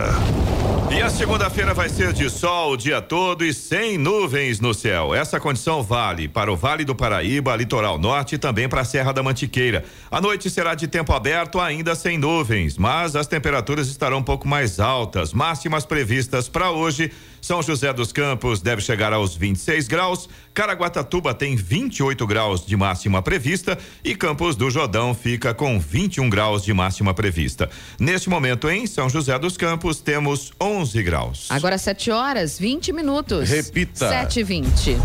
E 0.90 1.02
a 1.02 1.10
segunda-feira 1.10 1.74
vai 1.74 1.90
ser 1.90 2.14
de 2.14 2.30
sol 2.30 2.72
o 2.72 2.78
dia 2.78 3.02
todo 3.02 3.44
e 3.44 3.54
sem 3.54 3.98
nuvens 3.98 4.62
no 4.62 4.74
céu. 4.74 5.14
Essa 5.14 5.38
condição 5.38 5.84
vale 5.84 6.30
para 6.30 6.50
o 6.50 6.56
Vale 6.56 6.86
do 6.86 6.96
Paraíba, 6.96 7.58
Litoral 7.58 8.00
Norte 8.00 8.36
e 8.36 8.38
também 8.38 8.70
para 8.70 8.82
a 8.82 8.86
Serra 8.86 9.12
da 9.12 9.22
Mantiqueira. 9.22 9.84
A 10.10 10.22
noite 10.22 10.50
será 10.50 10.76
de 10.76 10.88
tempo 10.88 11.12
aberto, 11.12 11.60
ainda 11.60 11.94
sem 11.94 12.18
nuvens, 12.18 12.78
mas 12.78 13.18
as 13.18 13.28
temperaturas 13.28 13.90
estarão 13.90 14.20
um 14.20 14.24
pouco 14.24 14.48
mais 14.48 14.80
altas. 14.80 15.34
Máximas 15.34 15.86
previstas 15.86 16.48
para 16.48 16.72
hoje. 16.72 17.12
São 17.44 17.62
José 17.62 17.92
dos 17.92 18.14
Campos 18.14 18.62
deve 18.62 18.82
chegar 18.82 19.12
aos 19.12 19.36
26 19.36 19.90
graus, 19.90 20.30
Caraguatatuba 20.54 21.34
tem 21.34 21.58
28 21.58 22.26
graus 22.26 22.66
de 22.66 22.78
máxima 22.78 23.22
prevista 23.22 23.78
e 24.02 24.16
Campos 24.16 24.56
do 24.56 24.72
Jordão 24.72 25.14
fica 25.14 25.54
com 25.54 25.78
21 25.78 26.30
graus 26.30 26.64
de 26.64 26.74
máxima 26.74 27.14
prevista. 27.14 27.70
Neste 28.00 28.30
momento 28.30 28.70
em 28.70 28.88
São 28.88 29.10
José 29.10 29.38
dos 29.38 29.58
Campos 29.58 30.00
temos 30.00 30.54
11 30.58 31.04
graus. 31.04 31.48
Agora 31.50 31.78
7 31.78 32.12
horas 32.12 32.58
20 32.58 32.94
minutos. 32.94 33.50
Repita. 33.50 34.08
7 34.08 34.40
e 34.40 34.44
20. 34.44 34.98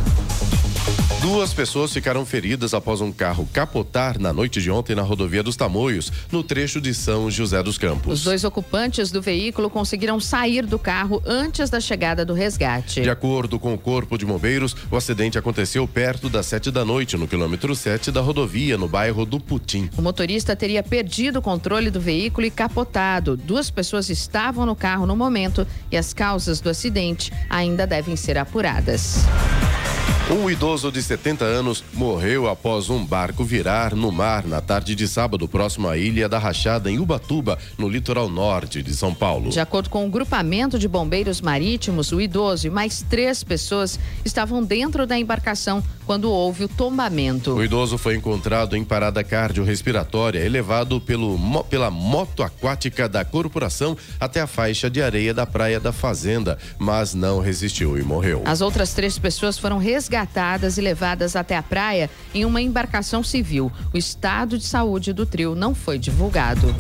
Duas 1.30 1.52
pessoas 1.52 1.92
ficaram 1.92 2.24
feridas 2.24 2.72
após 2.72 3.02
um 3.02 3.12
carro 3.12 3.46
capotar 3.52 4.18
na 4.18 4.32
noite 4.32 4.62
de 4.62 4.70
ontem 4.70 4.96
na 4.96 5.02
rodovia 5.02 5.42
dos 5.42 5.56
Tamoios, 5.56 6.10
no 6.32 6.42
trecho 6.42 6.80
de 6.80 6.94
São 6.94 7.30
José 7.30 7.62
dos 7.62 7.76
Campos. 7.76 8.14
Os 8.14 8.24
dois 8.24 8.44
ocupantes 8.44 9.10
do 9.10 9.20
veículo 9.20 9.68
conseguiram 9.68 10.18
sair 10.18 10.64
do 10.64 10.78
carro 10.78 11.22
antes 11.26 11.68
da 11.68 11.80
chegada 11.80 12.24
do 12.24 12.32
resgate. 12.32 13.02
De 13.02 13.10
acordo 13.10 13.58
com 13.58 13.74
o 13.74 13.78
Corpo 13.78 14.16
de 14.16 14.24
Bombeiros, 14.24 14.74
o 14.90 14.96
acidente 14.96 15.36
aconteceu 15.36 15.86
perto 15.86 16.30
das 16.30 16.46
sete 16.46 16.70
da 16.70 16.82
noite, 16.82 17.14
no 17.18 17.28
quilômetro 17.28 17.76
7 17.76 18.10
da 18.10 18.22
rodovia, 18.22 18.78
no 18.78 18.88
bairro 18.88 19.26
do 19.26 19.38
Putim. 19.38 19.90
O 19.98 20.02
motorista 20.02 20.56
teria 20.56 20.82
perdido 20.82 21.40
o 21.40 21.42
controle 21.42 21.90
do 21.90 22.00
veículo 22.00 22.46
e 22.46 22.50
capotado. 22.50 23.36
Duas 23.36 23.70
pessoas 23.70 24.08
estavam 24.08 24.64
no 24.64 24.74
carro 24.74 25.04
no 25.04 25.14
momento 25.14 25.66
e 25.92 25.96
as 25.98 26.14
causas 26.14 26.58
do 26.58 26.70
acidente 26.70 27.30
ainda 27.50 27.86
devem 27.86 28.16
ser 28.16 28.38
apuradas. 28.38 29.26
Um 30.30 30.50
idoso 30.50 30.92
de 30.92 31.02
70 31.02 31.17
anos 31.44 31.84
morreu 31.92 32.48
após 32.48 32.88
um 32.88 33.04
barco 33.04 33.44
virar 33.44 33.94
no 33.94 34.12
mar 34.12 34.46
na 34.46 34.60
tarde 34.60 34.94
de 34.94 35.08
sábado, 35.08 35.48
próximo 35.48 35.88
à 35.88 35.96
Ilha 35.96 36.28
da 36.28 36.38
Rachada, 36.38 36.90
em 36.90 36.98
Ubatuba, 36.98 37.58
no 37.76 37.88
litoral 37.88 38.28
norte 38.28 38.82
de 38.82 38.94
São 38.94 39.14
Paulo. 39.14 39.50
De 39.50 39.60
acordo 39.60 39.90
com 39.90 40.06
o 40.06 40.10
grupamento 40.10 40.78
de 40.78 40.86
bombeiros 40.86 41.40
marítimos, 41.40 42.12
o 42.12 42.20
idoso 42.20 42.66
e 42.66 42.70
mais 42.70 43.02
três 43.02 43.42
pessoas 43.42 43.98
estavam 44.24 44.62
dentro 44.62 45.06
da 45.06 45.18
embarcação 45.18 45.82
quando 46.06 46.30
houve 46.30 46.64
o 46.64 46.68
tombamento. 46.68 47.52
O 47.52 47.62
idoso 47.62 47.98
foi 47.98 48.16
encontrado 48.16 48.76
em 48.76 48.84
parada 48.84 49.22
cardiorrespiratória, 49.22 50.38
elevado 50.38 51.00
pelo, 51.00 51.38
pela 51.64 51.90
moto 51.90 52.42
aquática 52.42 53.08
da 53.08 53.24
corporação 53.24 53.96
até 54.18 54.40
a 54.40 54.46
faixa 54.46 54.88
de 54.88 55.02
areia 55.02 55.34
da 55.34 55.44
praia 55.44 55.78
da 55.78 55.92
Fazenda, 55.92 56.56
mas 56.78 57.12
não 57.12 57.40
resistiu 57.40 57.98
e 57.98 58.02
morreu. 58.02 58.42
As 58.46 58.62
outras 58.62 58.94
três 58.94 59.18
pessoas 59.18 59.58
foram 59.58 59.76
resgatadas 59.76 60.78
e 60.78 60.80
levadas 60.80 61.07
até 61.36 61.56
a 61.56 61.62
praia 61.62 62.10
em 62.34 62.44
uma 62.44 62.60
embarcação 62.60 63.22
civil. 63.22 63.70
O 63.92 63.98
estado 63.98 64.58
de 64.58 64.64
saúde 64.64 65.12
do 65.12 65.24
trio 65.24 65.54
não 65.54 65.74
foi 65.74 65.98
divulgado. 65.98 66.74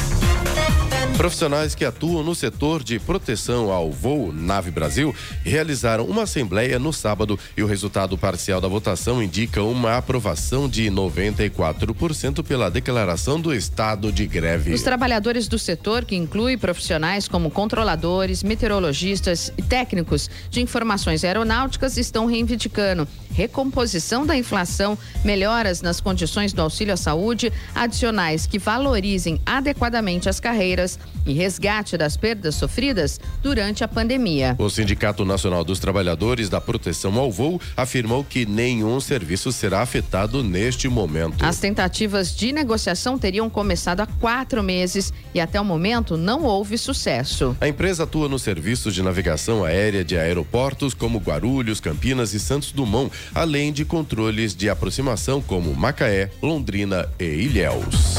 Profissionais 1.18 1.74
que 1.74 1.84
atuam 1.84 2.22
no 2.22 2.32
setor 2.32 2.84
de 2.84 2.96
proteção 3.00 3.72
ao 3.72 3.90
voo 3.90 4.32
Nave 4.32 4.70
Brasil 4.70 5.12
realizaram 5.42 6.04
uma 6.04 6.22
assembleia 6.22 6.78
no 6.78 6.92
sábado 6.92 7.36
e 7.56 7.62
o 7.62 7.66
resultado 7.66 8.16
parcial 8.16 8.60
da 8.60 8.68
votação 8.68 9.20
indica 9.20 9.60
uma 9.60 9.96
aprovação 9.96 10.68
de 10.68 10.88
94% 10.88 12.44
pela 12.44 12.70
declaração 12.70 13.40
do 13.40 13.52
estado 13.52 14.12
de 14.12 14.28
greve. 14.28 14.72
Os 14.72 14.82
trabalhadores 14.82 15.48
do 15.48 15.58
setor, 15.58 16.04
que 16.04 16.14
inclui 16.14 16.56
profissionais 16.56 17.26
como 17.26 17.50
controladores, 17.50 18.44
meteorologistas 18.44 19.52
e 19.58 19.62
técnicos 19.62 20.30
de 20.48 20.60
informações 20.60 21.24
aeronáuticas, 21.24 21.96
estão 21.96 22.26
reivindicando 22.26 23.08
recomposição 23.32 24.24
da 24.24 24.36
inflação, 24.36 24.96
melhoras 25.24 25.82
nas 25.82 26.00
condições 26.00 26.52
do 26.52 26.62
auxílio 26.62 26.94
à 26.94 26.96
saúde, 26.96 27.52
adicionais 27.74 28.46
que 28.46 28.58
valorizem 28.58 29.40
adequadamente 29.44 30.28
as 30.28 30.38
carreiras 30.38 30.96
e 31.26 31.32
resgate 31.32 31.96
das 31.96 32.16
perdas 32.16 32.54
sofridas 32.54 33.20
durante 33.42 33.84
a 33.84 33.88
pandemia. 33.88 34.56
O 34.58 34.68
Sindicato 34.68 35.24
Nacional 35.24 35.64
dos 35.64 35.78
Trabalhadores 35.78 36.48
da 36.48 36.60
Proteção 36.60 37.18
ao 37.18 37.30
Voo 37.30 37.60
afirmou 37.76 38.24
que 38.24 38.46
nenhum 38.46 39.00
serviço 39.00 39.52
será 39.52 39.82
afetado 39.82 40.42
neste 40.42 40.88
momento. 40.88 41.44
As 41.44 41.58
tentativas 41.58 42.34
de 42.34 42.52
negociação 42.52 43.18
teriam 43.18 43.48
começado 43.50 44.00
há 44.00 44.06
quatro 44.06 44.62
meses 44.62 45.12
e 45.34 45.40
até 45.40 45.60
o 45.60 45.64
momento 45.64 46.16
não 46.16 46.44
houve 46.44 46.78
sucesso. 46.78 47.56
A 47.60 47.68
empresa 47.68 48.04
atua 48.04 48.28
nos 48.28 48.42
serviços 48.42 48.94
de 48.94 49.02
navegação 49.02 49.64
aérea 49.64 50.04
de 50.04 50.16
aeroportos 50.16 50.94
como 50.94 51.18
Guarulhos, 51.18 51.80
Campinas 51.80 52.34
e 52.34 52.40
Santos 52.40 52.72
Dumont, 52.72 53.12
além 53.34 53.72
de 53.72 53.84
controles 53.84 54.54
de 54.54 54.68
aproximação 54.68 55.40
como 55.40 55.74
Macaé, 55.74 56.30
Londrina 56.42 57.08
e 57.18 57.24
Ilhéus. 57.24 58.16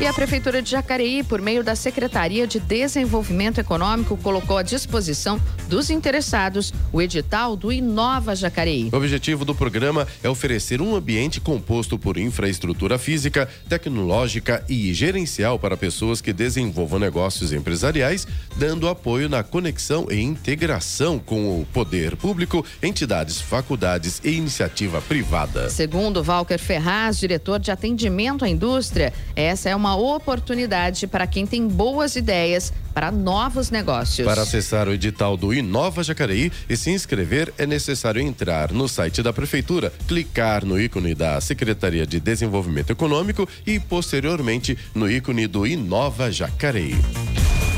E 0.00 0.06
a 0.06 0.12
Prefeitura 0.12 0.60
de 0.60 0.70
Jacareí, 0.70 1.22
por 1.22 1.40
meio 1.40 1.62
da 1.62 1.76
Secretaria 1.76 2.48
de 2.48 2.58
Desenvolvimento 2.58 3.60
Econômico, 3.60 4.16
colocou 4.16 4.58
à 4.58 4.62
disposição 4.62 5.40
dos 5.68 5.88
interessados 5.88 6.74
o 6.92 7.00
edital 7.00 7.56
do 7.56 7.72
Inova 7.72 8.34
Jacareí. 8.34 8.90
O 8.92 8.96
objetivo 8.96 9.44
do 9.44 9.54
programa 9.54 10.06
é 10.22 10.28
oferecer 10.28 10.82
um 10.82 10.96
ambiente 10.96 11.40
composto 11.40 11.96
por 11.96 12.18
infraestrutura 12.18 12.98
física, 12.98 13.48
tecnológica 13.68 14.64
e 14.68 14.92
gerencial 14.92 15.58
para 15.58 15.76
pessoas 15.76 16.20
que 16.20 16.32
desenvolvam 16.32 16.98
negócios 16.98 17.52
empresariais, 17.52 18.26
dando 18.56 18.88
apoio 18.88 19.28
na 19.28 19.42
conexão 19.44 20.08
e 20.10 20.20
integração 20.20 21.20
com 21.20 21.60
o 21.60 21.66
poder 21.72 22.16
público, 22.16 22.66
entidades, 22.82 23.40
faculdades 23.40 24.20
e 24.24 24.32
iniciativa 24.32 25.00
privada. 25.00 25.70
Segundo 25.70 26.22
Walker 26.22 26.58
Ferraz, 26.58 27.18
diretor 27.18 27.58
de 27.60 27.70
atendimento 27.70 28.44
à 28.44 28.48
indústria, 28.48 29.12
essa 29.34 29.70
é 29.70 29.76
uma 29.76 29.83
uma 29.84 29.96
oportunidade 29.96 31.06
para 31.06 31.26
quem 31.26 31.46
tem 31.46 31.68
boas 31.68 32.16
ideias 32.16 32.72
para 32.94 33.10
novos 33.10 33.70
negócios. 33.70 34.24
Para 34.24 34.42
acessar 34.42 34.88
o 34.88 34.92
edital 34.92 35.36
do 35.36 35.52
Inova 35.52 36.02
Jacareí 36.04 36.52
e 36.68 36.76
se 36.76 36.90
inscrever, 36.90 37.52
é 37.58 37.66
necessário 37.66 38.22
entrar 38.22 38.72
no 38.72 38.88
site 38.88 39.22
da 39.22 39.32
Prefeitura, 39.32 39.92
clicar 40.06 40.64
no 40.64 40.80
ícone 40.80 41.14
da 41.14 41.40
Secretaria 41.40 42.06
de 42.06 42.20
Desenvolvimento 42.20 42.90
Econômico 42.90 43.48
e, 43.66 43.80
posteriormente, 43.80 44.78
no 44.94 45.10
ícone 45.10 45.48
do 45.48 45.66
Inova 45.66 46.30
Jacareí. 46.30 46.94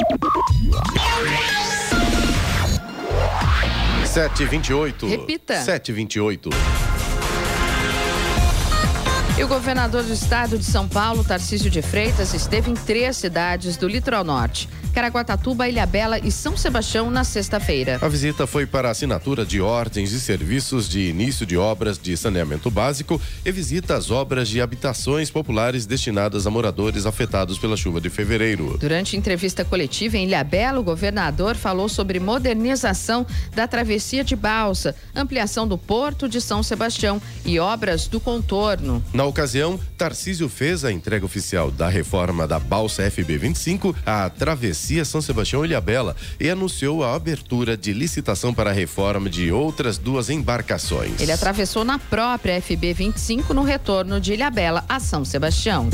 Sete 4.05 4.45
vinte 4.45 4.69
e 4.69 4.75
oito. 4.75 5.07
Repita. 5.07 5.63
Sete 5.63 5.91
vinte 5.91 6.17
e 6.17 6.21
oito. 6.21 6.51
E 9.39 9.43
o 9.43 9.49
governador 9.49 10.03
do 10.03 10.13
estado 10.13 10.59
de 10.59 10.65
São 10.65 10.87
Paulo, 10.87 11.25
Tarcísio 11.25 11.71
de 11.71 11.81
Freitas, 11.81 12.35
esteve 12.35 12.71
em 12.71 12.75
três 12.75 13.17
cidades 13.17 13.79
do 13.79 13.89
litoral 13.89 14.23
norte: 14.23 14.69
Caraguatatuba, 14.93 15.69
Ilhabela 15.69 16.19
e 16.19 16.31
São 16.31 16.55
Sebastião 16.55 17.11
na 17.11 17.25
sexta-feira. 17.25 17.99
A 18.03 18.09
visita 18.09 18.47
foi 18.47 18.67
para 18.67 18.91
assinatura 18.91 19.45
de 19.45 19.61
ordens 19.61 20.13
e 20.13 20.21
serviços 20.21 20.87
de 20.89 21.09
início 21.09 21.47
de 21.47 21.57
obras 21.57 21.99
de 21.99 22.15
saneamento 22.15 22.71
básico 22.71 23.21
e 23.45 23.51
visita 23.51 23.97
às 23.97 24.11
obras 24.11 24.49
de 24.49 24.61
habitações 24.61 25.31
populares 25.31 25.87
destinadas 25.87 26.47
a 26.47 26.51
moradores 26.51 27.07
afetados 27.07 27.59
pela 27.59 27.77
chuva 27.77 28.01
de 28.01 28.11
fevereiro. 28.11 28.77
Durante 28.79 29.17
entrevista 29.17 29.65
coletiva 29.65 30.19
em 30.19 30.27
Ilhabela, 30.27 30.79
o 30.79 30.85
governador 30.85 31.57
falou 31.57 31.89
sobre 31.89 32.21
modernização 32.21 33.27
da 33.55 33.67
travessia 33.67 34.23
de 34.23 34.37
balsa, 34.37 34.95
ampliação 35.15 35.67
do 35.67 35.79
porto 35.79 36.29
de 36.29 36.41
São 36.41 36.63
Sebastião 36.63 37.21
e 37.47 37.59
obras 37.59 38.07
do 38.07 38.21
contorno. 38.21 39.03
Na 39.15 39.25
ocasião, 39.25 39.81
Tarcísio 39.97 40.51
fez 40.51 40.85
a 40.85 40.93
entrega 40.93 41.25
oficial 41.25 41.71
da 41.71 41.89
reforma 41.89 42.47
da 42.47 42.59
balsa 42.59 43.11
FB 43.11 43.39
25 43.39 43.97
à 44.05 44.29
travessia 44.29 44.82
São 45.05 45.23
Sebastião 45.23 45.65
Ilhabela 45.65 46.17
e 46.41 46.51
anunciou 46.51 47.05
a 47.05 47.15
abertura 47.15 47.77
de 47.77 47.93
licitação 47.93 48.53
para 48.53 48.71
a 48.71 48.73
reforma 48.73 49.31
de 49.31 49.53
outras 49.53 49.97
duas 49.99 50.29
embarcações. 50.29 51.21
Ele 51.21 51.33
atravessou 51.33 51.85
na 51.85 51.99
própria 51.99 52.61
FB 52.61 52.93
25 52.93 53.55
no 53.55 53.63
retorno 53.63 54.21
de 54.21 54.33
Ilhabela 54.33 54.85
a 54.89 54.99
São 54.99 55.25
Sebastião. 55.25 55.89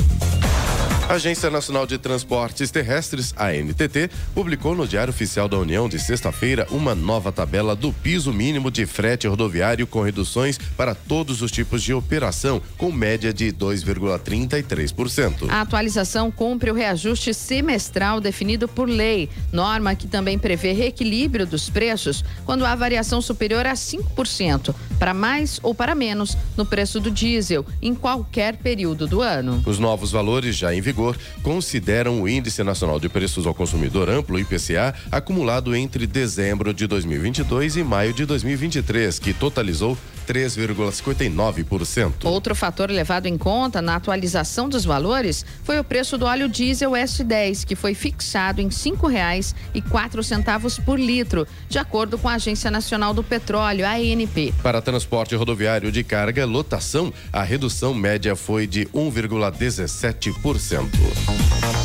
A 1.08 1.14
Agência 1.14 1.48
Nacional 1.48 1.86
de 1.86 1.96
Transportes 1.96 2.70
Terrestres, 2.70 3.34
ANTT, 3.34 4.10
publicou 4.34 4.74
no 4.74 4.86
Diário 4.86 5.10
Oficial 5.10 5.48
da 5.48 5.56
União 5.56 5.88
de 5.88 5.98
sexta-feira 5.98 6.66
uma 6.70 6.94
nova 6.94 7.32
tabela 7.32 7.74
do 7.74 7.94
piso 7.94 8.30
mínimo 8.30 8.70
de 8.70 8.84
frete 8.84 9.26
rodoviário 9.26 9.86
com 9.86 10.02
reduções 10.02 10.58
para 10.76 10.94
todos 10.94 11.40
os 11.40 11.50
tipos 11.50 11.82
de 11.82 11.94
operação, 11.94 12.60
com 12.76 12.92
média 12.92 13.32
de 13.32 13.50
2,33%. 13.50 15.48
A 15.48 15.62
atualização 15.62 16.30
cumpre 16.30 16.70
o 16.70 16.74
reajuste 16.74 17.32
semestral 17.32 18.20
definido 18.20 18.68
por 18.68 18.86
lei, 18.86 19.30
norma 19.50 19.94
que 19.94 20.06
também 20.06 20.38
prevê 20.38 20.72
reequilíbrio 20.72 21.46
dos 21.46 21.70
preços 21.70 22.22
quando 22.44 22.66
há 22.66 22.74
variação 22.74 23.22
superior 23.22 23.64
a 23.64 23.72
5%, 23.72 24.74
para 24.98 25.14
mais 25.14 25.58
ou 25.62 25.74
para 25.74 25.94
menos, 25.94 26.36
no 26.54 26.66
preço 26.66 27.00
do 27.00 27.10
diesel, 27.10 27.64
em 27.80 27.94
qualquer 27.94 28.58
período 28.58 29.06
do 29.06 29.22
ano. 29.22 29.62
Os 29.64 29.78
novos 29.78 30.12
valores 30.12 30.54
já 30.54 30.74
em 30.74 30.82
vigor 30.82 30.97
consideram 31.42 32.22
o 32.22 32.28
Índice 32.28 32.62
Nacional 32.62 32.98
de 32.98 33.08
Preços 33.08 33.46
ao 33.46 33.54
Consumidor 33.54 34.08
Amplo, 34.08 34.38
IPCA, 34.38 34.94
acumulado 35.10 35.74
entre 35.74 36.06
dezembro 36.06 36.74
de 36.74 36.86
2022 36.86 37.76
e 37.76 37.84
maio 37.84 38.12
de 38.12 38.24
2023, 38.24 39.18
que 39.18 39.32
totalizou 39.32 39.96
3,59%. 40.28 42.24
Outro 42.24 42.54
fator 42.54 42.90
levado 42.90 43.24
em 43.26 43.38
conta 43.38 43.80
na 43.80 43.96
atualização 43.96 44.68
dos 44.68 44.84
valores 44.84 45.46
foi 45.64 45.80
o 45.80 45.84
preço 45.84 46.18
do 46.18 46.26
óleo 46.26 46.46
diesel 46.48 46.90
S10, 46.90 47.64
que 47.64 47.74
foi 47.74 47.94
fixado 47.94 48.60
em 48.60 48.66
R$ 48.66 48.74
5,04 48.74 50.84
por 50.84 51.00
litro, 51.00 51.48
de 51.68 51.78
acordo 51.78 52.18
com 52.18 52.28
a 52.28 52.34
Agência 52.34 52.70
Nacional 52.70 53.14
do 53.14 53.24
Petróleo, 53.24 53.86
ANP. 53.86 54.52
Para 54.62 54.82
transporte 54.82 55.34
rodoviário 55.34 55.90
de 55.90 56.04
carga 56.04 56.44
lotação, 56.44 57.10
a 57.32 57.42
redução 57.42 57.94
média 57.94 58.36
foi 58.36 58.66
de 58.66 58.84
1,17%. 58.86 60.88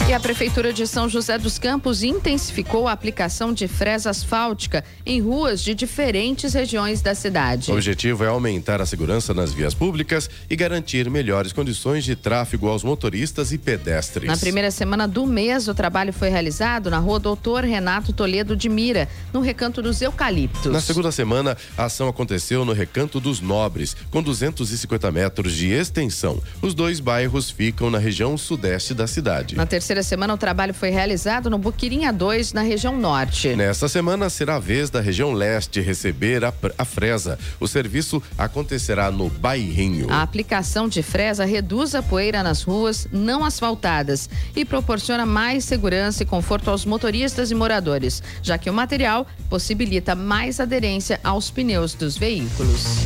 E 0.10 0.14
a 0.14 0.20
Prefeitura 0.20 0.74
de 0.74 0.86
São 0.86 1.08
José 1.08 1.38
dos 1.38 1.58
Campos 1.58 2.04
intensificou 2.04 2.90
a 2.90 2.92
aplicação 2.92 3.54
de 3.54 3.70
fresa 3.70 4.10
asfáltica 4.10 4.84
em 5.06 5.22
ruas 5.22 5.64
de 5.64 5.74
diferentes 5.74 6.54
regiões 6.54 7.02
da 7.02 7.16
cidade. 7.16 7.72
O 7.72 7.76
objetivo 7.76 8.24
é 8.24 8.33
aumentar 8.34 8.82
a 8.82 8.86
segurança 8.86 9.34
nas 9.34 9.54
vias 9.54 9.74
públicas 9.74 10.30
e 10.50 10.56
garantir 10.56 11.10
melhores 11.10 11.54
condições 11.54 12.04
de 12.04 12.16
tráfego 12.16 12.68
aos 12.68 12.84
motoristas 12.84 13.52
e 13.52 13.58
pedestres. 13.58 14.28
Na 14.28 14.38
primeira 14.38 14.72
semana 14.72 15.08
do 15.08 15.26
mês, 15.26 15.68
o 15.68 15.74
trabalho 15.74 16.12
foi 16.12 16.30
realizado 16.30 16.90
na 16.90 17.00
rua 17.00 17.20
Doutor 17.20 17.64
Renato 17.64 18.12
Toledo 18.14 18.56
de 18.56 18.70
Mira, 18.70 19.08
no 19.32 19.40
Recanto 19.40 19.82
dos 19.82 20.02
Eucaliptos. 20.02 20.72
Na 20.72 20.82
segunda 20.82 21.12
semana, 21.12 21.56
a 21.78 21.86
ação 21.86 22.08
aconteceu 22.08 22.66
no 22.66 22.74
Recanto 22.74 23.20
dos 23.20 23.40
Nobres, 23.40 23.96
com 24.10 24.24
250 24.24 25.12
metros 25.12 25.54
de 25.54 25.68
extensão. 25.72 26.42
Os 26.62 26.74
dois 26.74 27.00
bairros 27.00 27.50
ficam 27.50 27.90
na 27.90 27.98
região 27.98 28.38
sudeste 28.38 28.94
da 28.94 29.08
cidade. 29.08 29.56
Na 29.56 29.66
terceira 29.66 30.02
semana, 30.02 30.34
o 30.34 30.38
trabalho 30.38 30.74
foi 30.74 30.90
realizado 30.90 31.50
no 31.50 31.58
Boquirinha 31.58 32.12
2, 32.12 32.54
na 32.54 32.62
região 32.62 32.98
norte. 32.98 33.56
Nesta 33.56 33.88
semana, 33.88 34.30
será 34.30 34.56
a 34.56 34.60
vez 34.60 34.90
da 34.90 35.02
região 35.02 35.34
leste 35.34 35.82
receber 35.82 36.46
a, 36.46 36.54
a 36.78 36.86
fresa. 36.86 37.38
O 37.60 37.68
serviço 37.68 38.23
acontecerá 38.38 39.12
no 39.12 39.30
Bairrinho. 39.30 40.12
A 40.12 40.22
aplicação 40.22 40.88
de 40.88 41.02
fresa 41.02 41.46
reduz 41.46 41.96
a 41.96 42.02
poeira 42.02 42.44
nas 42.44 42.64
ruas 42.64 43.08
não 43.12 43.44
asfaltadas 43.44 44.30
e 44.56 44.66
proporciona 44.66 45.26
mais 45.26 45.66
segurança 45.66 46.24
e 46.24 46.26
conforto 46.26 46.70
aos 46.70 46.86
motoristas 46.86 47.52
e 47.52 47.56
moradores, 47.56 48.22
já 48.42 48.58
que 48.58 48.70
o 48.70 48.74
material 48.74 49.26
possibilita 49.50 50.16
mais 50.16 50.60
aderência 50.60 51.20
aos 51.24 51.50
pneus 51.50 51.94
dos 51.94 52.18
veículos. 52.18 53.04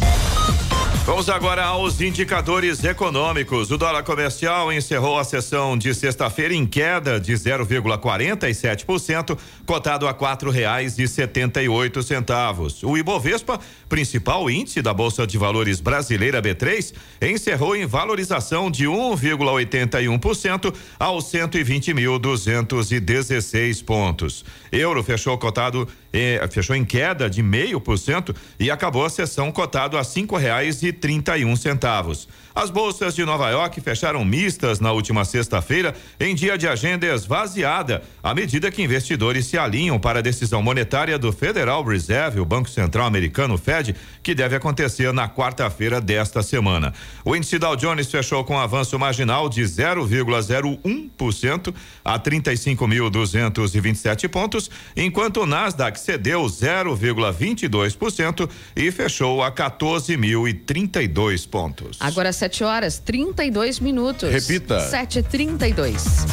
Vamos 1.07 1.29
agora 1.29 1.63
aos 1.63 2.01
indicadores 2.01 2.83
econômicos. 2.83 3.71
O 3.71 3.77
dólar 3.77 4.03
comercial 4.03 4.73
encerrou 4.73 5.17
a 5.17 5.23
sessão 5.23 5.77
de 5.77 5.95
sexta-feira 5.95 6.53
em 6.53 6.65
queda 6.65 7.17
de 7.17 7.31
0,47%, 7.31 9.37
cotado 9.65 10.05
a 10.05 10.13
quatro 10.13 10.51
reais 10.51 10.99
e 10.99 11.07
setenta 11.07 11.63
e 11.63 11.69
oito 11.69 12.03
centavos. 12.03 12.83
O 12.83 12.97
Ibovespa, 12.97 13.57
principal 13.87 14.49
índice 14.49 14.81
da 14.81 14.93
Bolsa 14.93 15.27
de 15.27 15.37
Valores 15.37 15.79
brasileira 15.79 16.41
B3, 16.41 16.93
encerrou 17.21 17.75
em 17.75 17.85
valorização 17.85 18.71
de 18.71 18.85
1,81% 18.85 20.73
aos 20.99 21.25
120.216 21.25 23.83
pontos. 23.83 24.43
Euro 24.71 25.03
fechou 25.03 25.37
cotado 25.37 25.87
eh, 26.13 26.39
fechou 26.49 26.75
em 26.75 26.83
queda 26.83 27.29
de 27.29 27.43
meio 27.43 27.79
por 27.79 27.97
cento 27.97 28.35
e 28.59 28.71
acabou 28.71 29.05
a 29.05 29.09
sessão 29.09 29.51
cotado 29.51 29.97
a 29.97 30.03
cinco 30.03 30.35
reais 30.37 30.81
e 30.81 30.91
trinta 30.91 31.37
e 31.37 31.45
um 31.45 31.55
centavos. 31.55 32.27
As 32.57 32.69
bolsas 32.71 33.13
de 33.13 33.23
Nova 33.23 33.51
York 33.51 33.79
fecharam 33.81 34.25
mistas 34.25 34.79
na 34.79 34.91
última 34.91 35.23
sexta-feira 35.23 35.93
em 36.19 36.33
dia 36.33 36.57
de 36.57 36.67
agenda 36.67 37.05
esvaziada, 37.05 38.01
à 38.23 38.33
medida 38.33 38.71
que 38.71 38.81
investidores 38.81 39.45
se 39.45 39.59
alinham 39.59 39.99
para 39.99 40.17
a 40.17 40.23
decisão 40.23 40.63
monetária 40.63 41.19
do 41.19 41.31
Federal 41.31 41.83
Reserve, 41.83 42.39
o 42.39 42.45
Banco 42.45 42.67
Central 42.67 43.05
Americano 43.05 43.59
Fed, 43.59 43.95
que 44.23 44.33
deve 44.33 44.55
acontecer 44.55 45.13
na 45.13 45.29
quarta-feira 45.29 46.01
desta 46.01 46.41
semana. 46.41 46.95
O 47.23 47.35
índice 47.35 47.59
Dow 47.59 47.75
Jones 47.75 48.09
fechou 48.09 48.43
com 48.43 48.57
avanço 48.57 48.97
marginal 48.97 49.49
de 49.49 49.61
0,01% 49.61 51.75
a 52.03 52.17
35.227 52.17 54.27
pontos, 54.29 54.71
enquanto 54.95 55.41
o 55.41 55.45
Nasdaq 55.45 55.99
cedeu 55.99 56.43
0,22% 56.45 58.49
e 58.75 58.91
fechou 58.91 59.43
a 59.43 59.51
14.032 59.51 61.47
pontos. 61.47 61.97
Agora 61.99 62.33
7 62.33 62.46
horas 62.63 62.99
32 62.99 63.79
minutos. 63.79 64.29
Repita. 64.29 64.77
7h32. 64.89 66.27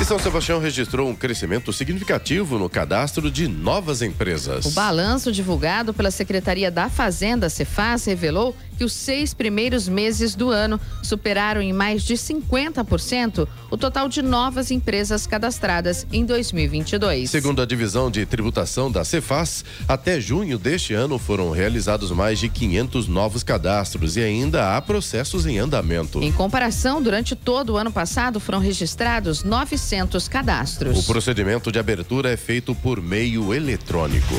E 0.00 0.04
São 0.04 0.18
Sebastião 0.18 0.58
registrou 0.58 1.08
um 1.08 1.14
crescimento 1.14 1.72
significativo 1.72 2.58
no 2.58 2.68
cadastro 2.68 3.30
de 3.30 3.46
novas 3.46 4.02
empresas. 4.02 4.66
O 4.66 4.70
balanço 4.70 5.30
divulgado 5.30 5.94
pela 5.94 6.10
Secretaria 6.10 6.70
da 6.70 6.88
Fazenda, 6.88 7.48
Cefaz, 7.48 8.04
revelou 8.04 8.56
que 8.74 8.84
os 8.84 8.92
seis 8.92 9.32
primeiros 9.32 9.88
meses 9.88 10.34
do 10.34 10.50
ano 10.50 10.80
superaram 11.02 11.62
em 11.62 11.72
mais 11.72 12.02
de 12.02 12.14
50% 12.14 13.46
o 13.70 13.76
total 13.76 14.08
de 14.08 14.22
novas 14.22 14.70
empresas 14.70 15.26
cadastradas 15.26 16.06
em 16.12 16.24
2022. 16.24 17.30
Segundo 17.30 17.62
a 17.62 17.66
divisão 17.66 18.10
de 18.10 18.24
tributação 18.26 18.90
da 18.90 19.04
Cefaz, 19.04 19.64
até 19.88 20.20
junho 20.20 20.58
deste 20.58 20.94
ano 20.94 21.18
foram 21.18 21.50
realizados 21.50 22.10
mais 22.10 22.38
de 22.38 22.48
500 22.48 23.08
novos 23.08 23.42
cadastros 23.42 24.16
e 24.16 24.20
ainda 24.20 24.76
há 24.76 24.82
processos 24.82 25.46
em 25.46 25.58
andamento. 25.58 26.22
Em 26.22 26.32
comparação, 26.32 27.02
durante 27.02 27.34
todo 27.34 27.74
o 27.74 27.76
ano 27.76 27.92
passado 27.92 28.40
foram 28.40 28.58
registrados 28.58 29.44
900 29.44 30.28
cadastros. 30.28 30.98
O 30.98 31.02
procedimento 31.04 31.70
de 31.70 31.78
abertura 31.78 32.30
é 32.30 32.36
feito 32.36 32.74
por 32.74 33.00
meio 33.00 33.54
eletrônico. 33.54 34.34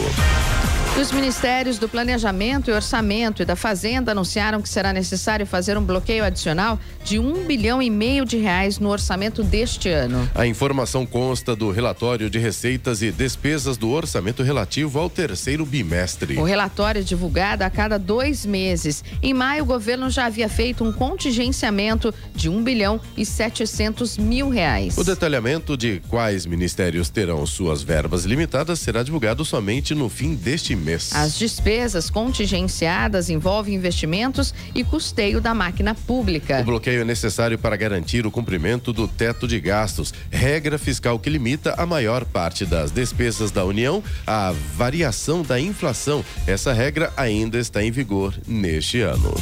Os 0.97 1.11
ministérios 1.11 1.77
do 1.77 1.89
Planejamento 1.89 2.71
e 2.71 2.73
Orçamento 2.73 3.41
e 3.41 3.45
da 3.45 3.57
Fazenda 3.57 4.13
anunciaram 4.13 4.61
que 4.61 4.69
será 4.69 4.93
necessário 4.93 5.45
fazer 5.45 5.77
um 5.77 5.83
bloqueio 5.83 6.23
adicional 6.23 6.79
de 7.03 7.19
um 7.19 7.43
bilhão 7.45 7.81
e 7.81 7.89
meio 7.89 8.23
de 8.23 8.37
reais 8.37 8.79
no 8.79 8.87
orçamento 8.87 9.43
deste 9.43 9.89
ano. 9.89 10.27
A 10.33 10.47
informação 10.47 11.05
consta 11.05 11.53
do 11.53 11.69
relatório 11.69 12.29
de 12.29 12.39
receitas 12.39 13.01
e 13.01 13.11
despesas 13.11 13.75
do 13.75 13.89
orçamento 13.89 14.41
relativo 14.41 14.97
ao 14.97 15.09
terceiro 15.09 15.65
bimestre. 15.65 16.37
O 16.37 16.45
relatório 16.45 17.01
é 17.01 17.03
divulgado 17.03 17.65
a 17.65 17.69
cada 17.69 17.99
dois 17.99 18.45
meses. 18.45 19.03
Em 19.21 19.33
maio, 19.33 19.63
o 19.63 19.67
governo 19.67 20.09
já 20.09 20.27
havia 20.27 20.47
feito 20.47 20.81
um 20.81 20.93
contingenciamento 20.93 22.13
de 22.33 22.47
um 22.47 22.63
bilhão 22.63 23.01
e 23.17 23.25
setecentos 23.25 24.17
mil 24.17 24.47
reais. 24.47 24.97
O 24.97 25.03
detalhamento 25.03 25.75
de 25.75 26.01
quais 26.07 26.45
ministérios 26.45 27.09
terão 27.09 27.45
suas 27.45 27.83
verbas 27.83 28.23
limitadas 28.23 28.79
será 28.79 29.03
divulgado 29.03 29.43
somente 29.43 29.93
no 29.93 30.07
fim 30.07 30.35
deste 30.35 30.73
mês 30.73 30.84
mês. 30.85 31.11
As 31.13 31.37
despesas 31.37 32.09
contingenciadas 32.09 33.29
envolvem 33.29 33.73
investimentos 33.75 34.53
e 34.73 34.83
custeio 34.83 35.41
da 35.41 35.53
máquina 35.53 35.95
pública. 35.95 36.61
O 36.61 36.65
bloqueio 36.65 37.01
é 37.01 37.05
necessário 37.05 37.57
para 37.57 37.75
garantir 37.75 38.25
o 38.25 38.31
cumprimento 38.31 38.93
do 38.93 39.07
teto 39.07 39.47
de 39.47 39.59
gastos, 39.59 40.13
regra 40.29 40.77
fiscal 40.77 41.17
que 41.19 41.29
limita 41.29 41.73
a 41.77 41.85
maior 41.85 42.23
parte 42.25 42.65
das 42.65 42.91
despesas 42.91 43.51
da 43.51 43.65
União 43.65 44.03
à 44.25 44.53
variação 44.75 45.41
da 45.41 45.59
inflação. 45.59 46.23
Essa 46.45 46.71
regra 46.71 47.11
ainda 47.17 47.57
está 47.57 47.83
em 47.83 47.91
vigor 47.91 48.33
neste 48.47 49.01
ano. 49.01 49.33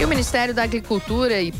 E 0.00 0.04
o 0.04 0.08
Ministério 0.08 0.54
da 0.54 0.62
Agricultura 0.62 1.42
e, 1.42 1.52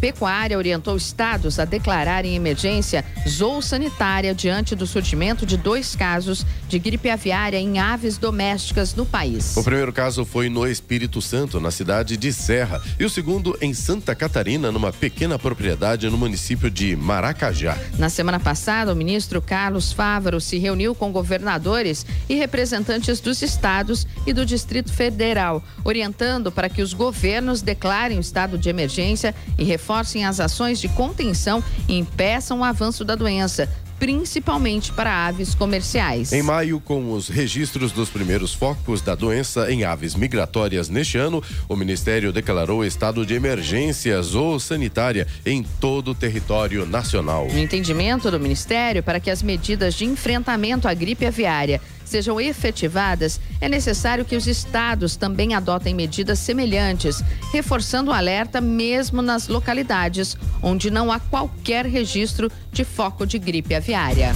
Pecuária 0.00 0.56
orientou 0.56 0.96
estados 0.96 1.58
a 1.58 1.66
declararem 1.66 2.34
emergência 2.34 3.04
zoossanitária 3.28 4.34
diante 4.34 4.74
do 4.74 4.86
surgimento 4.86 5.44
de 5.44 5.58
dois 5.58 5.94
casos 5.94 6.46
de 6.66 6.78
gripe 6.78 7.10
aviária 7.10 7.58
em 7.58 7.78
aves 7.78 8.16
domésticas 8.16 8.94
no 8.94 9.04
país. 9.04 9.54
O 9.58 9.62
primeiro 9.62 9.92
caso 9.92 10.24
foi 10.24 10.48
no 10.48 10.66
Espírito 10.66 11.20
Santo, 11.20 11.60
na 11.60 11.70
cidade 11.70 12.16
de 12.16 12.32
Serra, 12.32 12.80
e 12.98 13.04
o 13.04 13.10
segundo 13.10 13.58
em 13.60 13.74
Santa 13.74 14.14
Catarina, 14.14 14.72
numa 14.72 14.90
pequena 14.90 15.38
propriedade 15.38 16.08
no 16.08 16.16
município 16.16 16.70
de 16.70 16.96
Maracajá. 16.96 17.76
Na 17.98 18.08
semana 18.08 18.40
passada, 18.40 18.90
o 18.90 18.96
ministro 18.96 19.42
Carlos 19.42 19.92
Fávaro 19.92 20.40
se 20.40 20.56
reuniu 20.56 20.94
com 20.94 21.12
governadores 21.12 22.06
e 22.26 22.36
representantes 22.36 23.20
dos 23.20 23.42
estados 23.42 24.06
e 24.26 24.32
do 24.32 24.46
Distrito 24.46 24.90
Federal, 24.90 25.62
orientando 25.84 26.50
para 26.50 26.70
que 26.70 26.80
os 26.80 26.94
governos 26.94 27.60
declarem 27.60 27.81
declarem 27.82 28.16
o 28.16 28.20
estado 28.20 28.56
de 28.56 28.68
emergência 28.68 29.34
e 29.58 29.64
reforcem 29.64 30.24
as 30.24 30.38
ações 30.38 30.80
de 30.80 30.88
contenção 30.88 31.62
e 31.88 31.98
impeçam 31.98 32.60
o 32.60 32.64
avanço 32.64 33.04
da 33.04 33.16
doença, 33.16 33.68
principalmente 33.98 34.92
para 34.92 35.26
aves 35.26 35.52
comerciais. 35.52 36.32
Em 36.32 36.44
maio, 36.44 36.78
com 36.78 37.12
os 37.12 37.28
registros 37.28 37.90
dos 37.90 38.08
primeiros 38.08 38.54
focos 38.54 39.00
da 39.02 39.16
doença 39.16 39.68
em 39.72 39.82
aves 39.82 40.14
migratórias 40.14 40.88
neste 40.88 41.18
ano, 41.18 41.42
o 41.68 41.74
Ministério 41.74 42.32
declarou 42.32 42.84
estado 42.84 43.26
de 43.26 43.34
emergência 43.34 44.22
zoossanitária 44.22 45.26
em 45.44 45.64
todo 45.80 46.12
o 46.12 46.14
território 46.14 46.86
nacional. 46.86 47.48
No 47.48 47.58
entendimento 47.58 48.30
do 48.30 48.38
Ministério, 48.38 49.02
para 49.02 49.18
que 49.18 49.30
as 49.30 49.42
medidas 49.42 49.94
de 49.94 50.04
enfrentamento 50.04 50.86
à 50.86 50.94
gripe 50.94 51.26
aviária 51.26 51.80
sejam 52.12 52.38
efetivadas, 52.38 53.40
é 53.58 53.68
necessário 53.68 54.24
que 54.24 54.36
os 54.36 54.46
estados 54.46 55.16
também 55.16 55.54
adotem 55.54 55.94
medidas 55.94 56.38
semelhantes, 56.38 57.22
reforçando 57.50 58.10
o 58.10 58.14
alerta 58.14 58.60
mesmo 58.60 59.22
nas 59.22 59.48
localidades 59.48 60.36
onde 60.62 60.90
não 60.90 61.10
há 61.10 61.18
qualquer 61.18 61.86
registro 61.86 62.52
de 62.70 62.84
foco 62.84 63.26
de 63.26 63.38
gripe 63.38 63.74
aviária. 63.74 64.32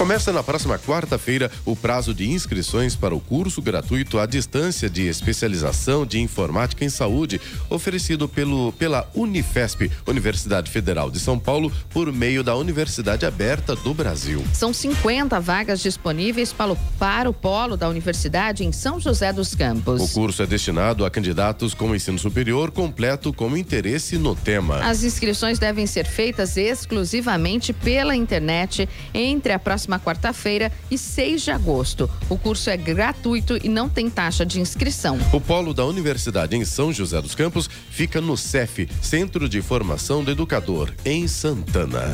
Começa 0.00 0.32
na 0.32 0.42
próxima 0.42 0.78
quarta-feira 0.78 1.50
o 1.62 1.76
prazo 1.76 2.14
de 2.14 2.26
inscrições 2.26 2.96
para 2.96 3.14
o 3.14 3.20
curso 3.20 3.60
gratuito 3.60 4.18
à 4.18 4.24
distância 4.24 4.88
de 4.88 5.06
especialização 5.06 6.06
de 6.06 6.18
informática 6.18 6.82
em 6.82 6.88
saúde, 6.88 7.38
oferecido 7.68 8.26
pelo, 8.26 8.72
pela 8.72 9.06
Unifesp, 9.14 9.92
Universidade 10.06 10.70
Federal 10.70 11.10
de 11.10 11.20
São 11.20 11.38
Paulo, 11.38 11.70
por 11.90 12.10
meio 12.10 12.42
da 12.42 12.56
Universidade 12.56 13.26
Aberta 13.26 13.76
do 13.76 13.92
Brasil. 13.92 14.42
São 14.54 14.72
50 14.72 15.38
vagas 15.38 15.80
disponíveis 15.80 16.50
para 16.50 16.72
o, 16.72 16.76
para 16.98 17.28
o 17.28 17.34
polo 17.34 17.76
da 17.76 17.86
universidade 17.86 18.64
em 18.64 18.72
São 18.72 18.98
José 18.98 19.34
dos 19.34 19.54
Campos. 19.54 20.00
O 20.00 20.08
curso 20.14 20.42
é 20.42 20.46
destinado 20.46 21.04
a 21.04 21.10
candidatos 21.10 21.74
com 21.74 21.94
ensino 21.94 22.18
superior 22.18 22.70
completo 22.70 23.34
com 23.34 23.54
interesse 23.54 24.16
no 24.16 24.34
tema. 24.34 24.78
As 24.78 25.04
inscrições 25.04 25.58
devem 25.58 25.86
ser 25.86 26.06
feitas 26.06 26.56
exclusivamente 26.56 27.74
pela 27.74 28.16
internet 28.16 28.88
entre 29.12 29.52
a 29.52 29.58
próxima 29.58 29.89
próxima 29.90 29.98
quarta-feira 29.98 30.70
e 30.90 30.96
6 30.96 31.42
de 31.42 31.50
agosto. 31.50 32.08
O 32.28 32.38
curso 32.38 32.70
é 32.70 32.76
gratuito 32.76 33.58
e 33.62 33.68
não 33.68 33.88
tem 33.88 34.08
taxa 34.08 34.46
de 34.46 34.60
inscrição. 34.60 35.18
O 35.32 35.40
polo 35.40 35.74
da 35.74 35.84
Universidade 35.84 36.56
em 36.56 36.64
São 36.64 36.92
José 36.92 37.20
dos 37.20 37.34
Campos 37.34 37.68
fica 37.90 38.20
no 38.20 38.36
CEF, 38.36 38.88
Centro 39.02 39.48
de 39.48 39.60
Formação 39.60 40.22
do 40.22 40.30
Educador, 40.30 40.92
em 41.04 41.26
Santana. 41.26 42.12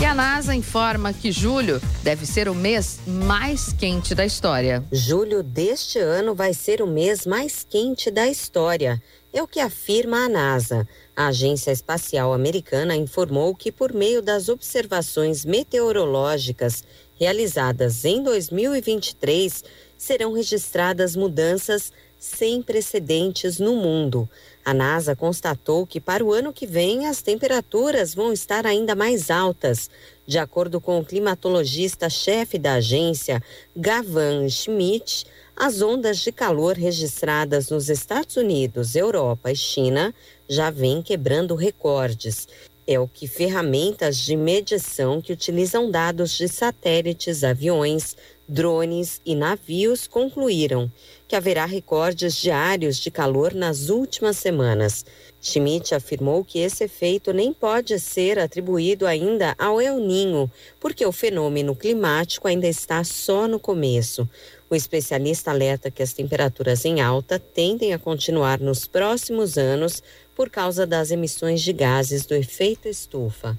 E 0.00 0.04
a 0.04 0.14
NASA 0.14 0.52
informa 0.52 1.12
que 1.12 1.30
julho 1.30 1.80
deve 2.02 2.26
ser 2.26 2.48
o 2.48 2.54
mês 2.54 2.98
mais 3.06 3.72
quente 3.72 4.16
da 4.16 4.26
história. 4.26 4.82
Julho 4.90 5.44
deste 5.44 6.00
ano 6.00 6.34
vai 6.34 6.52
ser 6.52 6.82
o 6.82 6.86
mês 6.88 7.24
mais 7.24 7.64
quente 7.68 8.10
da 8.10 8.26
história. 8.26 9.00
É 9.32 9.40
o 9.40 9.46
que 9.46 9.60
afirma 9.60 10.24
a 10.24 10.28
NASA. 10.28 10.88
A 11.14 11.26
Agência 11.26 11.70
Espacial 11.70 12.32
Americana 12.32 12.96
informou 12.96 13.54
que, 13.54 13.70
por 13.70 13.92
meio 13.92 14.22
das 14.22 14.48
observações 14.48 15.44
meteorológicas 15.44 16.82
realizadas 17.20 18.04
em 18.06 18.22
2023, 18.22 19.62
serão 19.98 20.32
registradas 20.32 21.14
mudanças 21.14 21.92
sem 22.18 22.62
precedentes 22.62 23.58
no 23.58 23.76
mundo. 23.76 24.28
A 24.64 24.72
NASA 24.72 25.14
constatou 25.14 25.86
que 25.86 26.00
para 26.00 26.24
o 26.24 26.32
ano 26.32 26.52
que 26.52 26.66
vem 26.66 27.06
as 27.06 27.20
temperaturas 27.20 28.14
vão 28.14 28.32
estar 28.32 28.64
ainda 28.64 28.94
mais 28.94 29.30
altas. 29.30 29.90
De 30.26 30.38
acordo 30.38 30.80
com 30.80 30.98
o 30.98 31.04
climatologista-chefe 31.04 32.58
da 32.58 32.74
agência, 32.74 33.42
Gavan 33.76 34.48
Schmidt, 34.48 35.26
as 35.56 35.82
ondas 35.82 36.18
de 36.18 36.32
calor 36.32 36.76
registradas 36.76 37.68
nos 37.68 37.88
Estados 37.88 38.36
Unidos, 38.36 38.96
Europa 38.96 39.52
e 39.52 39.56
China 39.56 40.14
já 40.48 40.70
vêm 40.70 41.02
quebrando 41.02 41.54
recordes. 41.54 42.48
É 42.86 42.98
o 42.98 43.06
que 43.06 43.28
ferramentas 43.28 44.16
de 44.16 44.34
medição 44.34 45.20
que 45.20 45.32
utilizam 45.32 45.90
dados 45.90 46.36
de 46.36 46.48
satélites, 46.48 47.44
aviões, 47.44 48.16
drones 48.48 49.20
e 49.24 49.34
navios 49.34 50.08
concluíram 50.08 50.90
que 51.28 51.36
haverá 51.36 51.64
recordes 51.64 52.34
diários 52.34 52.98
de 52.98 53.10
calor 53.10 53.54
nas 53.54 53.88
últimas 53.88 54.36
semanas. 54.36 55.04
Schmidt 55.40 55.94
afirmou 55.94 56.44
que 56.44 56.58
esse 56.58 56.84
efeito 56.84 57.32
nem 57.32 57.52
pode 57.52 57.98
ser 57.98 58.38
atribuído 58.38 59.06
ainda 59.06 59.54
ao 59.58 59.80
El 59.80 59.98
Ninho, 59.98 60.50
porque 60.78 61.06
o 61.06 61.12
fenômeno 61.12 61.74
climático 61.74 62.46
ainda 62.46 62.68
está 62.68 63.02
só 63.04 63.48
no 63.48 63.58
começo. 63.58 64.28
O 64.72 64.74
especialista 64.74 65.50
alerta 65.50 65.90
que 65.90 66.02
as 66.02 66.14
temperaturas 66.14 66.86
em 66.86 67.02
alta 67.02 67.38
tendem 67.38 67.92
a 67.92 67.98
continuar 67.98 68.58
nos 68.58 68.86
próximos 68.86 69.58
anos 69.58 70.02
por 70.34 70.48
causa 70.48 70.86
das 70.86 71.10
emissões 71.10 71.60
de 71.60 71.74
gases 71.74 72.24
do 72.24 72.34
efeito 72.34 72.88
estufa. 72.88 73.58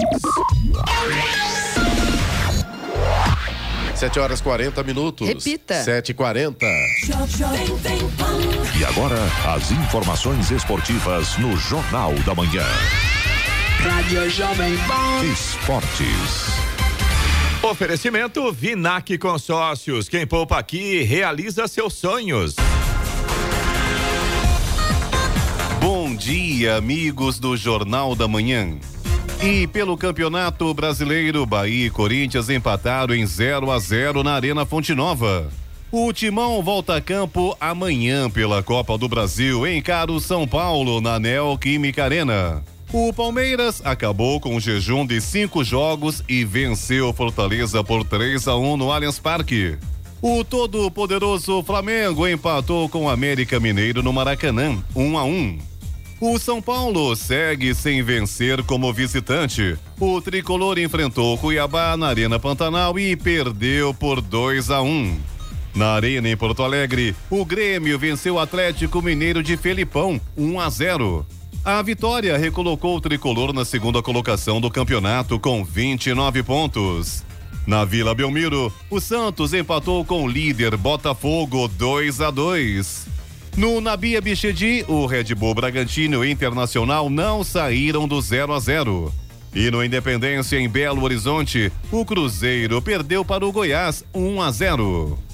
7 4.01 4.19
horas 4.19 4.41
40 4.41 4.83
minutos. 4.83 5.29
Repita. 5.29 5.85
7h40. 5.85 6.57
E 8.79 8.85
agora, 8.87 9.19
as 9.55 9.71
informações 9.71 10.51
esportivas 10.51 11.37
no 11.37 11.55
Jornal 11.59 12.15
da 12.25 12.35
Manhã. 12.35 12.65
Rádio 13.79 14.31
Jovem 14.31 14.75
Pan. 14.87 15.25
Esportes. 15.31 16.70
Oferecimento 17.63 18.51
Vinac 18.51 19.19
Consórcios. 19.19 20.09
Quem 20.09 20.27
poupa 20.27 20.59
aqui 20.59 21.03
realiza 21.03 21.69
seus 21.69 21.93
sonhos. 21.93 22.57
Bom 25.79 26.17
dia, 26.17 26.77
amigos 26.77 27.39
do 27.39 27.55
Jornal 27.59 28.17
da 28.17 28.27
Manhã. 28.27 28.79
E 29.43 29.67
pelo 29.67 29.95
Campeonato 29.95 30.73
Brasileiro, 30.73 31.45
Bahia 31.45 31.89
e 31.89 31.91
Corinthians 31.91 32.49
empataram 32.49 33.15
em 33.15 33.27
0 33.27 33.71
a 33.71 33.79
0 33.79 34.23
na 34.23 34.33
Arena 34.33 34.65
Fonte 34.65 34.95
Nova. 34.95 35.51
O 35.93 36.15
Timão 36.15 36.63
volta 36.63 36.97
a 36.97 37.01
campo 37.01 37.55
amanhã 37.61 38.31
pela 38.31 38.63
Copa 38.63 38.97
do 38.97 39.07
Brasil 39.07 39.67
em 39.67 39.83
Caro 39.83 40.19
São 40.19 40.49
Paulo, 40.49 41.01
na 41.03 41.19
Neoquímica 41.19 42.05
Arena. 42.05 42.65
O 42.93 43.13
Palmeiras 43.13 43.81
acabou 43.85 44.41
com 44.41 44.57
um 44.57 44.61
jejum 44.61 45.07
de 45.07 45.21
cinco 45.21 45.63
jogos 45.63 46.25
e 46.29 46.45
venceu 46.45 47.13
Fortaleza 47.13 47.85
por 47.85 48.03
3 48.03 48.49
a 48.49 48.57
1 48.57 48.77
no 48.77 48.91
Allianz 48.91 49.17
Parque. 49.17 49.79
O 50.21 50.43
todo-poderoso 50.43 51.63
Flamengo 51.63 52.27
empatou 52.27 52.89
com 52.89 53.05
o 53.05 53.09
América 53.09 53.61
Mineiro 53.61 54.03
no 54.03 54.13
Maracanã, 54.13 54.77
1 54.97 55.19
a 55.19 55.25
1. 55.25 55.59
O 56.21 56.37
São 56.41 56.61
Paulo 56.61 57.15
segue 57.15 57.77
sem 57.77 58.03
vencer 58.03 58.61
como 58.65 58.93
visitante. 58.93 59.79
O 59.99 60.21
tricolor 60.21 60.77
enfrentou 60.77 61.39
Cuiabá 61.39 61.97
na 61.97 62.09
Arena 62.09 62.41
Pantanal 62.41 62.99
e 62.99 63.15
perdeu 63.15 63.95
por 63.95 64.21
2 64.21 64.69
a 64.69 64.83
1. 64.83 65.17
Na 65.77 65.93
Arena 65.93 66.29
em 66.29 66.37
Porto 66.37 66.65
Alegre, 66.65 67.15
o 67.31 67.45
Grêmio 67.45 67.97
venceu 68.01 68.35
o 68.35 68.41
Atlético 68.41 69.01
Mineiro 69.01 69.45
de 69.45 69.57
Felipão, 69.57 70.21
1 70.37 70.59
a 70.61 70.69
0. 70.69 71.27
A 71.63 71.83
vitória 71.83 72.39
recolocou 72.39 72.97
o 72.97 73.01
tricolor 73.03 73.53
na 73.53 73.67
segunda 73.67 74.03
colocação 74.03 74.63
do 74.63 74.71
campeonato 74.71 75.39
com 75.39 75.63
29 75.63 76.43
pontos. 76.43 77.23
Na 77.67 77.85
Vila 77.85 78.15
Belmiro, 78.15 78.73
o 78.89 78.99
Santos 78.99 79.53
empatou 79.53 80.03
com 80.03 80.25
o 80.25 80.29
líder 80.29 80.75
Botafogo 80.75 81.69
2 81.69 82.23
a 82.23 82.31
2. 82.31 83.07
No 83.59 83.79
Nabia 83.79 84.23
Bichedi, 84.23 84.87
o 84.89 85.05
Red 85.05 85.35
Bull 85.35 85.55
Bragantino 85.55 86.25
e 86.25 86.31
Internacional 86.31 87.11
não 87.11 87.45
saíram 87.45 88.09
do 88.09 88.19
0 88.23 88.55
a 88.55 88.59
0. 88.59 89.13
E 89.55 89.71
no 89.71 89.85
Independência 89.85 90.57
em 90.57 90.67
Belo 90.67 91.03
Horizonte, 91.03 91.71
o 91.93 92.07
Cruzeiro 92.07 92.81
perdeu 92.81 93.23
para 93.23 93.45
o 93.45 93.53
Goiás 93.53 94.03
1 94.15 94.41
a 94.41 94.51
0. 94.51 95.30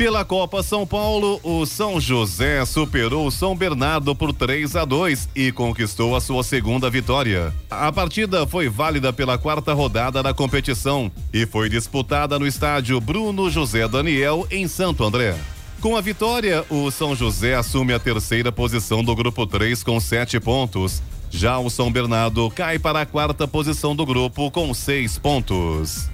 Pela 0.00 0.24
Copa 0.24 0.62
São 0.62 0.86
Paulo, 0.86 1.38
o 1.42 1.66
São 1.66 2.00
José 2.00 2.64
superou 2.64 3.26
o 3.26 3.30
São 3.30 3.54
Bernardo 3.54 4.16
por 4.16 4.32
3 4.32 4.74
a 4.74 4.86
2 4.86 5.28
e 5.36 5.52
conquistou 5.52 6.16
a 6.16 6.22
sua 6.22 6.42
segunda 6.42 6.88
vitória. 6.88 7.52
A 7.70 7.92
partida 7.92 8.46
foi 8.46 8.66
válida 8.66 9.12
pela 9.12 9.36
quarta 9.36 9.74
rodada 9.74 10.22
da 10.22 10.32
competição 10.32 11.12
e 11.30 11.44
foi 11.44 11.68
disputada 11.68 12.38
no 12.38 12.46
estádio 12.46 12.98
Bruno 12.98 13.50
José 13.50 13.86
Daniel, 13.86 14.46
em 14.50 14.66
Santo 14.66 15.04
André. 15.04 15.36
Com 15.82 15.94
a 15.94 16.00
vitória, 16.00 16.64
o 16.70 16.90
São 16.90 17.14
José 17.14 17.54
assume 17.54 17.92
a 17.92 17.98
terceira 17.98 18.50
posição 18.50 19.04
do 19.04 19.14
grupo 19.14 19.46
3 19.46 19.82
com 19.82 20.00
sete 20.00 20.40
pontos. 20.40 21.02
Já 21.30 21.58
o 21.58 21.68
São 21.68 21.92
Bernardo 21.92 22.50
cai 22.52 22.78
para 22.78 23.02
a 23.02 23.06
quarta 23.06 23.46
posição 23.46 23.94
do 23.94 24.06
grupo 24.06 24.50
com 24.50 24.72
seis 24.72 25.18
pontos. 25.18 26.08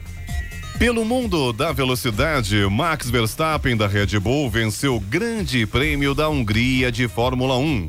Pelo 0.79 1.07
mundo 1.07 1.55
da 1.55 1.73
velocidade, 1.73 2.59
Max 2.71 3.09
Verstappen 3.09 3.75
da 3.75 3.87
Red 3.87 4.21
Bull 4.21 4.51
venceu 4.51 4.97
o 4.97 5.01
Grande 5.01 5.65
Prêmio 5.65 6.15
da 6.15 6.29
Hungria 6.29 6.93
de 6.93 7.09
Fórmula 7.09 7.57
1. 7.57 7.89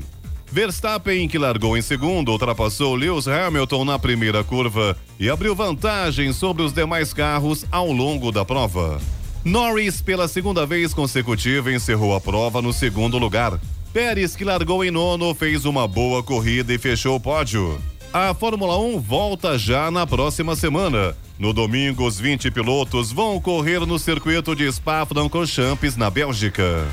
Verstappen, 0.49 1.27
que 1.27 1.37
largou 1.37 1.75
em 1.75 1.81
segundo, 1.81 2.31
ultrapassou 2.31 2.95
Lewis 2.95 3.27
Hamilton 3.27 3.83
na 3.83 3.99
primeira 3.99 4.41
curva 4.41 4.95
e 5.19 5.29
abriu 5.29 5.53
vantagem 5.53 6.31
sobre 6.31 6.63
os 6.63 6.71
demais 6.71 7.13
carros 7.13 7.65
ao 7.69 7.91
longo 7.91 8.31
da 8.31 8.45
prova. 8.45 9.01
Norris, 9.43 10.01
pela 10.01 10.25
segunda 10.25 10.65
vez 10.65 10.93
consecutiva, 10.93 11.73
encerrou 11.73 12.15
a 12.15 12.21
prova 12.21 12.61
no 12.61 12.71
segundo 12.71 13.17
lugar. 13.17 13.59
Pérez, 13.91 14.33
que 14.33 14.45
largou 14.45 14.81
em 14.81 14.91
nono, 14.91 15.35
fez 15.35 15.65
uma 15.65 15.89
boa 15.89 16.23
corrida 16.23 16.73
e 16.73 16.77
fechou 16.77 17.17
o 17.17 17.19
pódio. 17.19 17.77
A 18.13 18.33
Fórmula 18.33 18.79
1 18.79 18.97
volta 19.01 19.57
já 19.57 19.91
na 19.91 20.07
próxima 20.07 20.55
semana. 20.55 21.13
No 21.39 21.53
domingo, 21.53 22.05
os 22.05 22.19
20 22.19 22.49
pilotos 22.49 23.11
vão 23.11 23.39
correr 23.39 23.85
no 23.85 23.99
circuito 23.99 24.55
de 24.55 24.71
Spa-Francorchamps, 24.71 25.95
na 25.95 26.09
Bélgica. 26.09 26.87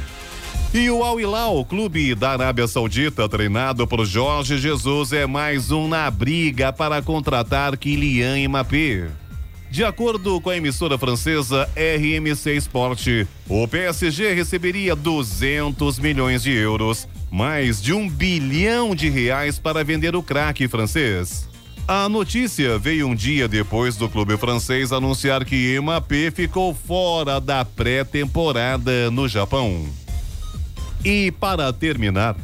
E 0.73 0.91
o 0.91 1.03
Al 1.03 1.19
Hilal, 1.19 1.65
clube 1.65 2.15
da 2.15 2.33
Arábia 2.33 2.67
Saudita, 2.67 3.27
treinado 3.27 3.87
por 3.87 4.05
Jorge 4.05 4.59
Jesus, 4.59 5.13
é 5.13 5.27
mais 5.27 5.71
um 5.71 5.89
na 5.89 6.11
briga 6.11 6.73
para 6.73 7.01
contratar 7.01 7.75
Kylian 7.79 8.49
Mbappé. 8.49 9.09
De 9.71 9.83
acordo 9.83 10.39
com 10.43 10.51
a 10.51 10.57
emissora 10.57 10.99
francesa 10.99 11.69
RMC 11.75 12.57
Sport, 12.57 13.07
o 13.49 13.67
PSG 13.67 14.35
receberia 14.35 14.95
200 14.95 15.99
milhões 15.99 16.43
de 16.43 16.53
euros, 16.53 17.09
mais 17.31 17.81
de 17.81 17.95
um 17.95 18.09
bilhão 18.09 18.95
de 18.95 19.09
reais 19.09 19.59
para 19.59 19.83
vender 19.83 20.15
o 20.15 20.23
craque 20.23 20.69
francês. 20.69 21.49
A 21.87 22.09
notícia 22.09 22.79
veio 22.79 23.07
um 23.07 23.15
dia 23.15 23.47
depois 23.47 23.95
do 23.95 24.09
clube 24.09 24.39
francês 24.39 24.91
anunciar 24.91 25.45
que 25.45 25.79
Mbappé 25.79 26.31
ficou 26.31 26.75
fora 26.75 27.39
da 27.39 27.63
pré-temporada 27.63 29.11
no 29.11 29.29
Japão. 29.29 29.87
E 31.05 31.31
para 31.31 31.71
terminar, 31.75 32.37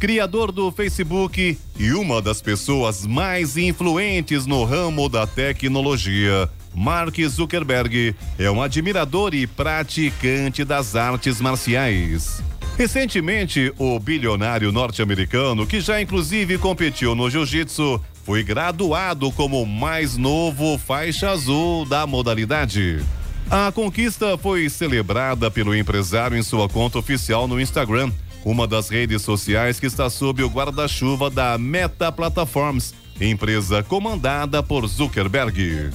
criador 0.00 0.50
do 0.50 0.72
Facebook 0.72 1.56
e 1.78 1.92
uma 1.92 2.20
das 2.20 2.42
pessoas 2.42 3.06
mais 3.06 3.56
influentes 3.56 4.44
no 4.44 4.64
ramo 4.64 5.08
da 5.08 5.24
tecnologia, 5.24 6.50
Mark 6.74 7.16
Zuckerberg 7.28 8.16
é 8.36 8.50
um 8.50 8.60
admirador 8.60 9.36
e 9.36 9.46
praticante 9.46 10.64
das 10.64 10.96
artes 10.96 11.40
marciais. 11.40 12.42
Recentemente, 12.76 13.72
o 13.78 14.00
bilionário 14.00 14.72
norte-americano, 14.72 15.66
que 15.66 15.80
já 15.80 16.00
inclusive 16.00 16.56
competiu 16.58 17.14
no 17.14 17.28
jiu-jitsu, 17.28 18.00
foi 18.30 18.44
graduado 18.44 19.32
como 19.32 19.60
o 19.60 19.66
mais 19.66 20.16
novo 20.16 20.78
faixa 20.78 21.30
azul 21.30 21.84
da 21.84 22.06
modalidade. 22.06 23.04
A 23.50 23.72
conquista 23.72 24.38
foi 24.38 24.68
celebrada 24.68 25.50
pelo 25.50 25.74
empresário 25.74 26.36
em 26.36 26.42
sua 26.44 26.68
conta 26.68 26.96
oficial 26.96 27.48
no 27.48 27.60
Instagram, 27.60 28.12
uma 28.44 28.68
das 28.68 28.88
redes 28.88 29.22
sociais 29.22 29.80
que 29.80 29.86
está 29.86 30.08
sob 30.08 30.44
o 30.44 30.48
guarda-chuva 30.48 31.28
da 31.28 31.58
Meta 31.58 32.12
Platforms, 32.12 32.94
empresa 33.20 33.82
comandada 33.82 34.62
por 34.62 34.86
Zuckerberg. 34.86 35.90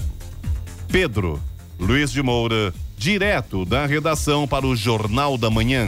Pedro 0.89 1.41
Luiz 1.79 2.11
de 2.11 2.21
Moura, 2.21 2.73
direto 2.97 3.63
da 3.63 3.85
redação 3.85 4.45
para 4.45 4.67
o 4.67 4.75
Jornal 4.75 5.37
da 5.37 5.49
Manhã. 5.49 5.87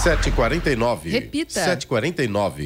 7h49. 0.03 1.11
Repita. 1.11 1.77
7h49. 1.77 2.65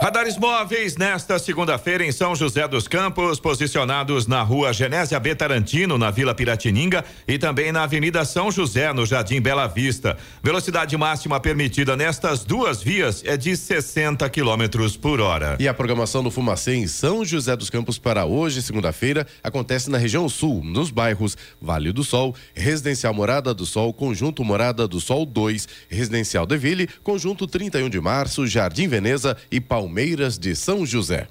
Radares 0.00 0.38
móveis 0.38 0.96
nesta 0.96 1.40
segunda-feira 1.40 2.06
em 2.06 2.12
São 2.12 2.32
José 2.36 2.68
dos 2.68 2.86
Campos, 2.86 3.40
posicionados 3.40 4.28
na 4.28 4.40
rua 4.42 4.72
Genésia 4.72 5.18
B. 5.18 5.34
Tarantino, 5.34 5.98
na 5.98 6.08
Vila 6.08 6.32
Piratininga, 6.32 7.04
e 7.26 7.36
também 7.36 7.72
na 7.72 7.82
Avenida 7.82 8.24
São 8.24 8.48
José, 8.48 8.92
no 8.92 9.04
Jardim 9.04 9.40
Bela 9.40 9.66
Vista. 9.66 10.16
Velocidade 10.40 10.96
máxima 10.96 11.40
permitida 11.40 11.96
nestas 11.96 12.44
duas 12.44 12.80
vias 12.80 13.24
é 13.26 13.36
de 13.36 13.56
60 13.56 14.30
quilômetros 14.30 14.96
por 14.96 15.20
hora. 15.20 15.56
E 15.58 15.66
a 15.66 15.74
programação 15.74 16.22
do 16.22 16.30
Fumacê 16.30 16.76
em 16.76 16.86
São 16.86 17.24
José 17.24 17.56
dos 17.56 17.68
Campos 17.68 17.98
para 17.98 18.24
hoje, 18.24 18.62
segunda-feira, 18.62 19.26
acontece 19.42 19.90
na 19.90 19.98
região 19.98 20.28
sul, 20.28 20.62
nos 20.62 20.92
bairros 20.92 21.36
Vale 21.60 21.90
do 21.90 22.04
Sol, 22.04 22.36
Residencial 22.54 23.12
Morada 23.12 23.52
do 23.52 23.66
Sol, 23.66 23.92
Conjunto 23.92 24.44
Morada 24.44 24.86
do 24.86 25.00
Sol 25.00 25.26
2, 25.26 25.66
Residencial 25.88 26.46
Deville, 26.46 26.88
Conjunto 27.02 27.48
31 27.48 27.90
de 27.90 28.00
Março, 28.00 28.46
Jardim 28.46 28.86
Veneza 28.86 29.36
e 29.50 29.60
Palmeiras 29.60 29.87
de 30.38 30.54
São 30.54 30.84
José. 30.84 31.26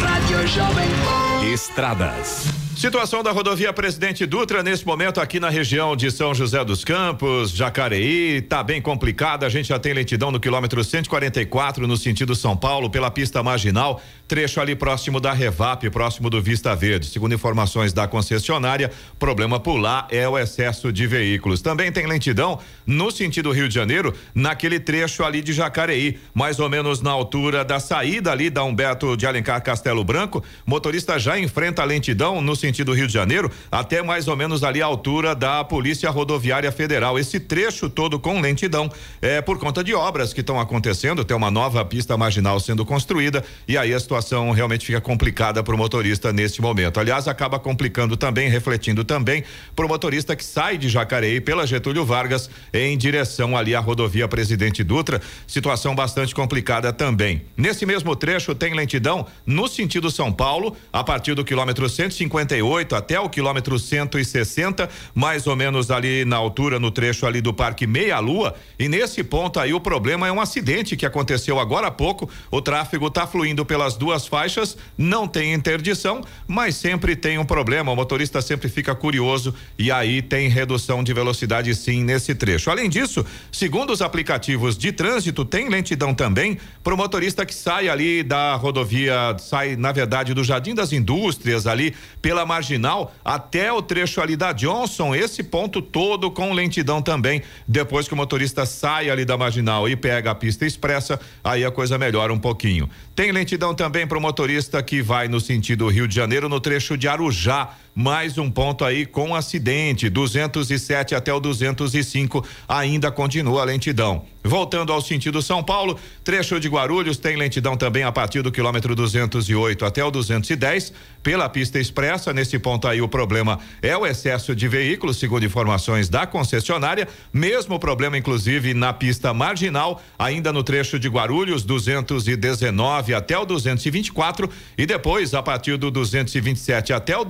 Rádio 0.00 0.46
Jovem 0.48 0.88
Pan. 0.88 1.52
Estradas. 1.52 2.61
Situação 2.82 3.22
da 3.22 3.30
rodovia 3.30 3.72
Presidente 3.72 4.26
Dutra 4.26 4.60
nesse 4.60 4.84
momento 4.84 5.20
aqui 5.20 5.38
na 5.38 5.48
região 5.48 5.94
de 5.94 6.10
São 6.10 6.34
José 6.34 6.64
dos 6.64 6.84
Campos, 6.84 7.52
Jacareí, 7.52 8.42
tá 8.42 8.60
bem 8.60 8.82
complicada. 8.82 9.46
A 9.46 9.48
gente 9.48 9.68
já 9.68 9.78
tem 9.78 9.92
lentidão 9.92 10.32
no 10.32 10.40
quilômetro 10.40 10.82
144 10.82 11.86
no 11.86 11.96
sentido 11.96 12.34
São 12.34 12.56
Paulo 12.56 12.90
pela 12.90 13.08
pista 13.08 13.40
marginal, 13.40 14.02
trecho 14.26 14.60
ali 14.60 14.74
próximo 14.74 15.20
da 15.20 15.32
Revap, 15.32 15.88
próximo 15.90 16.28
do 16.28 16.42
Vista 16.42 16.74
Verde. 16.74 17.06
Segundo 17.06 17.32
informações 17.32 17.92
da 17.92 18.08
concessionária, 18.08 18.90
problema 19.16 19.60
por 19.60 19.76
lá 19.76 20.08
é 20.10 20.28
o 20.28 20.36
excesso 20.36 20.92
de 20.92 21.06
veículos. 21.06 21.62
Também 21.62 21.92
tem 21.92 22.04
lentidão 22.04 22.58
no 22.84 23.12
sentido 23.12 23.52
Rio 23.52 23.68
de 23.68 23.74
Janeiro, 23.76 24.12
naquele 24.34 24.80
trecho 24.80 25.22
ali 25.22 25.40
de 25.40 25.52
Jacareí, 25.52 26.18
mais 26.34 26.58
ou 26.58 26.68
menos 26.68 27.00
na 27.00 27.12
altura 27.12 27.64
da 27.64 27.78
saída 27.78 28.32
ali 28.32 28.50
da 28.50 28.64
Humberto 28.64 29.16
de 29.16 29.24
Alencar 29.24 29.62
Castelo 29.62 30.02
Branco. 30.02 30.42
Motorista 30.66 31.16
já 31.16 31.38
enfrenta 31.38 31.84
lentidão 31.84 32.42
no 32.42 32.56
sentido 32.56 32.71
Rio 32.80 33.06
de 33.06 33.12
Janeiro, 33.12 33.50
até 33.70 34.02
mais 34.02 34.28
ou 34.28 34.36
menos 34.36 34.64
ali 34.64 34.80
a 34.80 34.86
altura 34.86 35.34
da 35.34 35.62
Polícia 35.62 36.08
Rodoviária 36.10 36.72
Federal. 36.72 37.18
Esse 37.18 37.38
trecho 37.38 37.90
todo 37.90 38.18
com 38.18 38.40
lentidão 38.40 38.90
é 39.20 39.42
por 39.42 39.58
conta 39.58 39.84
de 39.84 39.94
obras 39.94 40.32
que 40.32 40.40
estão 40.40 40.58
acontecendo, 40.58 41.24
tem 41.24 41.36
uma 41.36 41.50
nova 41.50 41.84
pista 41.84 42.16
marginal 42.16 42.58
sendo 42.60 42.84
construída 42.84 43.44
e 43.68 43.76
aí 43.76 43.92
a 43.92 44.00
situação 44.00 44.50
realmente 44.52 44.86
fica 44.86 45.00
complicada 45.00 45.62
para 45.62 45.74
o 45.74 45.78
motorista 45.78 46.32
neste 46.32 46.62
momento. 46.62 46.98
Aliás, 46.98 47.28
acaba 47.28 47.58
complicando 47.58 48.16
também, 48.16 48.48
refletindo 48.48 49.04
também 49.04 49.44
para 49.74 49.84
o 49.84 49.88
motorista 49.88 50.34
que 50.34 50.44
sai 50.44 50.78
de 50.78 50.88
Jacareí 50.88 51.40
pela 51.40 51.66
Getúlio 51.66 52.04
Vargas 52.04 52.48
em 52.72 52.96
direção 52.96 53.56
ali 53.56 53.74
à 53.74 53.80
rodovia 53.80 54.28
Presidente 54.28 54.82
Dutra, 54.82 55.20
situação 55.46 55.94
bastante 55.94 56.34
complicada 56.34 56.92
também. 56.92 57.42
Nesse 57.56 57.84
mesmo 57.84 58.14
trecho 58.14 58.54
tem 58.54 58.74
lentidão 58.74 59.26
no 59.44 59.68
sentido 59.68 60.10
São 60.10 60.32
Paulo, 60.32 60.76
a 60.92 61.02
partir 61.02 61.34
do 61.34 61.44
quilômetro 61.44 61.88
150 61.88 62.56
98 62.62 62.94
até 62.94 63.20
o 63.20 63.28
quilômetro 63.28 63.78
160, 63.78 64.88
mais 65.14 65.46
ou 65.46 65.56
menos 65.56 65.90
ali 65.90 66.24
na 66.24 66.36
altura, 66.36 66.78
no 66.78 66.90
trecho 66.90 67.26
ali 67.26 67.40
do 67.40 67.52
Parque 67.52 67.86
Meia 67.86 68.18
Lua. 68.20 68.54
E 68.78 68.88
nesse 68.88 69.22
ponto 69.24 69.58
aí 69.58 69.74
o 69.74 69.80
problema 69.80 70.28
é 70.28 70.32
um 70.32 70.40
acidente 70.40 70.96
que 70.96 71.04
aconteceu 71.04 71.58
agora 71.58 71.88
há 71.88 71.90
pouco. 71.90 72.30
O 72.50 72.62
tráfego 72.62 73.08
está 73.08 73.26
fluindo 73.26 73.66
pelas 73.66 73.96
duas 73.96 74.26
faixas, 74.26 74.76
não 74.96 75.26
tem 75.26 75.52
interdição, 75.52 76.22
mas 76.46 76.76
sempre 76.76 77.16
tem 77.16 77.38
um 77.38 77.44
problema. 77.44 77.92
O 77.92 77.96
motorista 77.96 78.40
sempre 78.40 78.68
fica 78.68 78.94
curioso 78.94 79.54
e 79.78 79.90
aí 79.90 80.22
tem 80.22 80.48
redução 80.48 81.02
de 81.02 81.12
velocidade 81.12 81.74
sim 81.74 82.04
nesse 82.04 82.34
trecho. 82.34 82.70
Além 82.70 82.88
disso, 82.88 83.24
segundo 83.50 83.92
os 83.92 84.00
aplicativos 84.00 84.78
de 84.78 84.92
trânsito, 84.92 85.44
tem 85.44 85.68
lentidão 85.68 86.14
também 86.14 86.58
para 86.82 86.94
o 86.94 86.96
motorista 86.96 87.44
que 87.44 87.54
sai 87.54 87.88
ali 87.88 88.22
da 88.22 88.54
rodovia, 88.54 89.36
sai 89.38 89.76
na 89.76 89.90
verdade 89.90 90.34
do 90.34 90.44
Jardim 90.44 90.74
das 90.74 90.92
Indústrias 90.92 91.66
ali 91.66 91.94
pela 92.20 92.41
marginal 92.44 93.14
até 93.24 93.72
o 93.72 93.82
trecho 93.82 94.20
ali 94.20 94.36
da 94.36 94.52
Johnson, 94.52 95.14
esse 95.14 95.42
ponto 95.42 95.80
todo 95.80 96.30
com 96.30 96.52
lentidão 96.52 97.02
também. 97.02 97.42
Depois 97.66 98.08
que 98.08 98.14
o 98.14 98.16
motorista 98.16 98.66
sai 98.66 99.10
ali 99.10 99.24
da 99.24 99.36
marginal 99.36 99.88
e 99.88 99.96
pega 99.96 100.30
a 100.30 100.34
pista 100.34 100.66
expressa, 100.66 101.20
aí 101.42 101.64
a 101.64 101.70
coisa 101.70 101.98
melhora 101.98 102.32
um 102.32 102.38
pouquinho. 102.38 102.88
Tem 103.14 103.30
lentidão 103.30 103.74
também 103.74 104.06
para 104.06 104.18
o 104.18 104.20
motorista 104.20 104.82
que 104.82 105.02
vai 105.02 105.28
no 105.28 105.40
sentido 105.40 105.88
Rio 105.88 106.08
de 106.08 106.14
Janeiro 106.14 106.48
no 106.48 106.60
trecho 106.60 106.96
de 106.96 107.08
Arujá. 107.08 107.70
Mais 107.94 108.38
um 108.38 108.50
ponto 108.50 108.86
aí 108.86 109.04
com 109.04 109.34
acidente, 109.34 110.08
207 110.08 111.14
até 111.14 111.32
o 111.32 111.38
205 111.38 112.42
ainda 112.66 113.10
continua 113.10 113.60
a 113.60 113.64
lentidão. 113.64 114.24
Voltando 114.44 114.92
ao 114.92 115.00
sentido 115.00 115.40
São 115.40 115.62
Paulo, 115.62 115.96
trecho 116.24 116.58
de 116.58 116.68
Guarulhos 116.68 117.16
tem 117.16 117.36
lentidão 117.36 117.76
também 117.76 118.02
a 118.02 118.10
partir 118.10 118.42
do 118.42 118.50
quilômetro 118.50 118.92
208 118.94 119.84
até 119.84 120.04
o 120.04 120.10
210 120.10 120.92
pela 121.22 121.48
pista 121.48 121.78
expressa. 121.78 122.32
Nesse 122.32 122.58
ponto 122.58 122.88
aí 122.88 123.00
o 123.00 123.06
problema 123.06 123.60
é 123.80 123.96
o 123.96 124.04
excesso 124.04 124.52
de 124.56 124.66
veículos, 124.66 125.18
segundo 125.18 125.44
informações 125.44 126.08
da 126.08 126.26
concessionária. 126.26 127.06
Mesmo 127.32 127.78
problema 127.78 128.18
inclusive 128.18 128.74
na 128.74 128.92
pista 128.92 129.32
marginal, 129.32 130.02
ainda 130.18 130.52
no 130.52 130.64
trecho 130.64 130.98
de 130.98 131.08
Guarulhos 131.08 131.62
219 131.62 133.14
até 133.14 133.38
o 133.38 133.44
224 133.44 134.50
e 134.76 134.86
depois 134.86 135.34
a 135.34 135.42
partir 135.42 135.76
do 135.76 135.88
227 135.88 136.92
até 136.92 137.16
o 137.16 137.24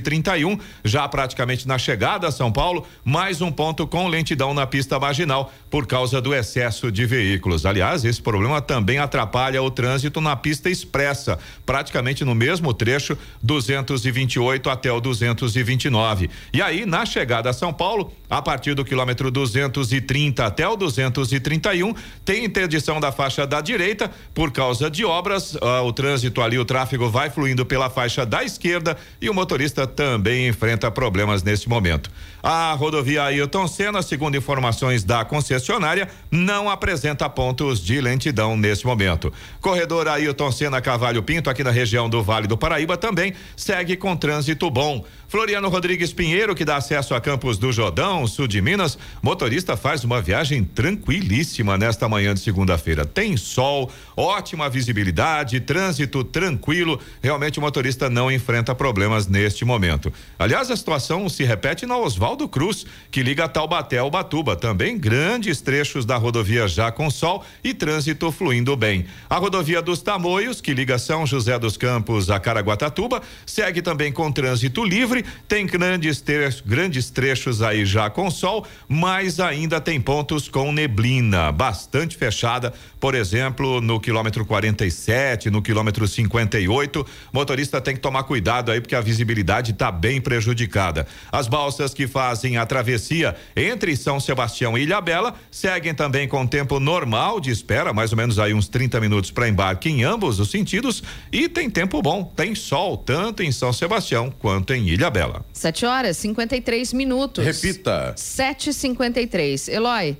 231, 0.00 0.58
já 0.84 1.08
praticamente 1.08 1.66
na 1.66 1.78
chegada 1.78 2.28
a 2.28 2.32
São 2.32 2.52
Paulo, 2.52 2.86
mais 3.04 3.40
um 3.40 3.50
ponto 3.50 3.86
com 3.86 4.08
lentidão 4.08 4.52
na 4.54 4.66
pista 4.66 4.98
marginal 4.98 5.52
por 5.70 5.86
causa 5.86 6.20
do 6.20 6.34
excesso 6.34 6.90
de 6.90 7.06
veículos. 7.06 7.66
Aliás, 7.66 8.04
esse 8.04 8.20
problema 8.20 8.60
também 8.60 8.98
atrapalha 8.98 9.62
o 9.62 9.70
trânsito 9.70 10.20
na 10.20 10.36
pista 10.36 10.70
expressa, 10.70 11.38
praticamente 11.64 12.24
no 12.24 12.34
mesmo 12.34 12.72
trecho 12.72 13.16
228 13.42 14.70
até 14.70 14.92
o 14.92 15.00
229. 15.00 16.30
E 16.52 16.62
aí, 16.62 16.86
na 16.86 17.04
chegada 17.04 17.50
a 17.50 17.52
São 17.52 17.72
Paulo, 17.72 18.12
a 18.28 18.42
partir 18.42 18.74
do 18.74 18.84
quilômetro 18.84 19.30
230 19.30 20.44
até 20.44 20.68
o 20.68 20.76
231, 20.76 21.94
tem 22.24 22.44
interdição 22.44 23.00
da 23.00 23.12
faixa 23.12 23.46
da 23.46 23.60
direita 23.60 24.10
por 24.34 24.50
causa 24.50 24.90
de 24.90 25.04
obras. 25.04 25.56
Ah, 25.60 25.82
o 25.82 25.92
trânsito 25.92 26.42
ali, 26.42 26.58
o 26.58 26.64
tráfego 26.64 27.08
vai 27.08 27.30
fluindo 27.30 27.64
pela 27.64 27.88
faixa 27.88 28.26
da 28.26 28.44
esquerda 28.44 28.96
e 29.20 29.30
o 29.30 29.34
motorista 29.34 29.85
também 29.86 30.48
enfrenta 30.48 30.90
problemas 30.90 31.42
nesse 31.42 31.68
momento. 31.68 32.10
A 32.42 32.72
rodovia 32.74 33.24
Ailton 33.24 33.66
Senna, 33.66 34.02
segundo 34.02 34.36
informações 34.36 35.02
da 35.02 35.24
concessionária, 35.24 36.08
não 36.30 36.70
apresenta 36.70 37.28
pontos 37.28 37.80
de 37.80 38.00
lentidão 38.00 38.56
nesse 38.56 38.86
momento. 38.86 39.32
Corredor 39.60 40.06
Ailton 40.06 40.52
Senna 40.52 40.80
Cavalho 40.80 41.22
Pinto, 41.22 41.50
aqui 41.50 41.64
na 41.64 41.70
região 41.70 42.08
do 42.08 42.22
Vale 42.22 42.46
do 42.46 42.56
Paraíba, 42.56 42.96
também 42.96 43.34
segue 43.56 43.96
com 43.96 44.16
trânsito 44.16 44.70
bom. 44.70 45.04
Floriano 45.36 45.68
Rodrigues 45.68 46.14
Pinheiro, 46.14 46.54
que 46.54 46.64
dá 46.64 46.76
acesso 46.76 47.14
a 47.14 47.20
Campos 47.20 47.58
do 47.58 47.70
Jordão, 47.70 48.26
sul 48.26 48.48
de 48.48 48.62
Minas, 48.62 48.96
motorista 49.20 49.76
faz 49.76 50.02
uma 50.02 50.18
viagem 50.18 50.64
tranquilíssima 50.64 51.76
nesta 51.76 52.08
manhã 52.08 52.32
de 52.32 52.40
segunda-feira. 52.40 53.04
Tem 53.04 53.36
sol, 53.36 53.92
ótima 54.16 54.70
visibilidade, 54.70 55.60
trânsito 55.60 56.24
tranquilo. 56.24 56.98
Realmente 57.22 57.58
o 57.58 57.60
motorista 57.60 58.08
não 58.08 58.32
enfrenta 58.32 58.74
problemas 58.74 59.26
neste 59.26 59.62
momento. 59.62 60.10
Aliás, 60.38 60.70
a 60.70 60.76
situação 60.76 61.28
se 61.28 61.44
repete 61.44 61.84
na 61.84 61.98
Oswaldo 61.98 62.48
Cruz, 62.48 62.86
que 63.10 63.22
liga 63.22 63.46
Taubaté 63.46 63.98
ao 63.98 64.10
Batuba. 64.10 64.56
Também 64.56 64.96
grandes 64.96 65.60
trechos 65.60 66.06
da 66.06 66.16
rodovia 66.16 66.66
já 66.66 66.90
com 66.90 67.10
sol 67.10 67.44
e 67.62 67.74
trânsito 67.74 68.32
fluindo 68.32 68.74
bem. 68.74 69.04
A 69.28 69.36
rodovia 69.36 69.82
dos 69.82 70.00
Tamoios, 70.00 70.62
que 70.62 70.72
liga 70.72 70.98
São 70.98 71.26
José 71.26 71.58
dos 71.58 71.76
Campos 71.76 72.30
a 72.30 72.40
Caraguatatuba, 72.40 73.20
segue 73.44 73.82
também 73.82 74.10
com 74.10 74.32
trânsito 74.32 74.82
livre. 74.82 75.25
Tem 75.48 75.66
grandes 75.66 76.20
trechos, 76.20 76.62
grandes 76.64 77.10
trechos 77.10 77.62
aí 77.62 77.84
já 77.84 78.10
com 78.10 78.30
sol, 78.30 78.66
mas 78.88 79.40
ainda 79.40 79.80
tem 79.80 80.00
pontos 80.00 80.48
com 80.48 80.72
neblina, 80.72 81.52
bastante 81.52 82.16
fechada. 82.16 82.72
Por 82.98 83.14
exemplo, 83.14 83.80
no 83.80 84.00
quilômetro 84.00 84.44
47, 84.44 85.50
no 85.50 85.62
quilômetro 85.62 86.08
58, 86.08 87.06
motorista 87.32 87.80
tem 87.80 87.94
que 87.94 88.00
tomar 88.00 88.24
cuidado 88.24 88.72
aí 88.72 88.80
porque 88.80 88.94
a 88.94 89.00
visibilidade 89.00 89.72
está 89.72 89.92
bem 89.92 90.20
prejudicada. 90.20 91.06
As 91.30 91.46
balsas 91.46 91.92
que 91.92 92.06
fazem 92.06 92.56
a 92.56 92.66
travessia 92.66 93.36
entre 93.54 93.96
São 93.96 94.18
Sebastião 94.18 94.76
e 94.76 94.82
Ilhabela 94.82 95.34
seguem 95.50 95.94
também 95.94 96.26
com 96.26 96.46
tempo 96.46 96.80
normal 96.80 97.40
de 97.40 97.50
espera, 97.50 97.92
mais 97.92 98.12
ou 98.12 98.16
menos 98.16 98.38
aí 98.38 98.54
uns 98.54 98.68
30 98.68 99.00
minutos 99.00 99.30
para 99.30 99.48
embarque 99.48 99.88
em 99.88 100.04
ambos 100.04 100.40
os 100.40 100.50
sentidos 100.50 101.02
e 101.30 101.48
tem 101.48 101.70
tempo 101.70 102.00
bom, 102.02 102.24
tem 102.24 102.54
sol 102.54 102.96
tanto 102.96 103.42
em 103.42 103.52
São 103.52 103.72
Sebastião 103.72 104.30
quanto 104.30 104.72
em 104.72 104.88
Ilhabela. 105.06 105.44
7 105.52 105.86
horas 105.86 106.16
53 106.16 106.92
minutos. 106.92 107.44
Repita. 107.44 108.14
7h53. 108.16 109.68
Eloy, 109.72 110.16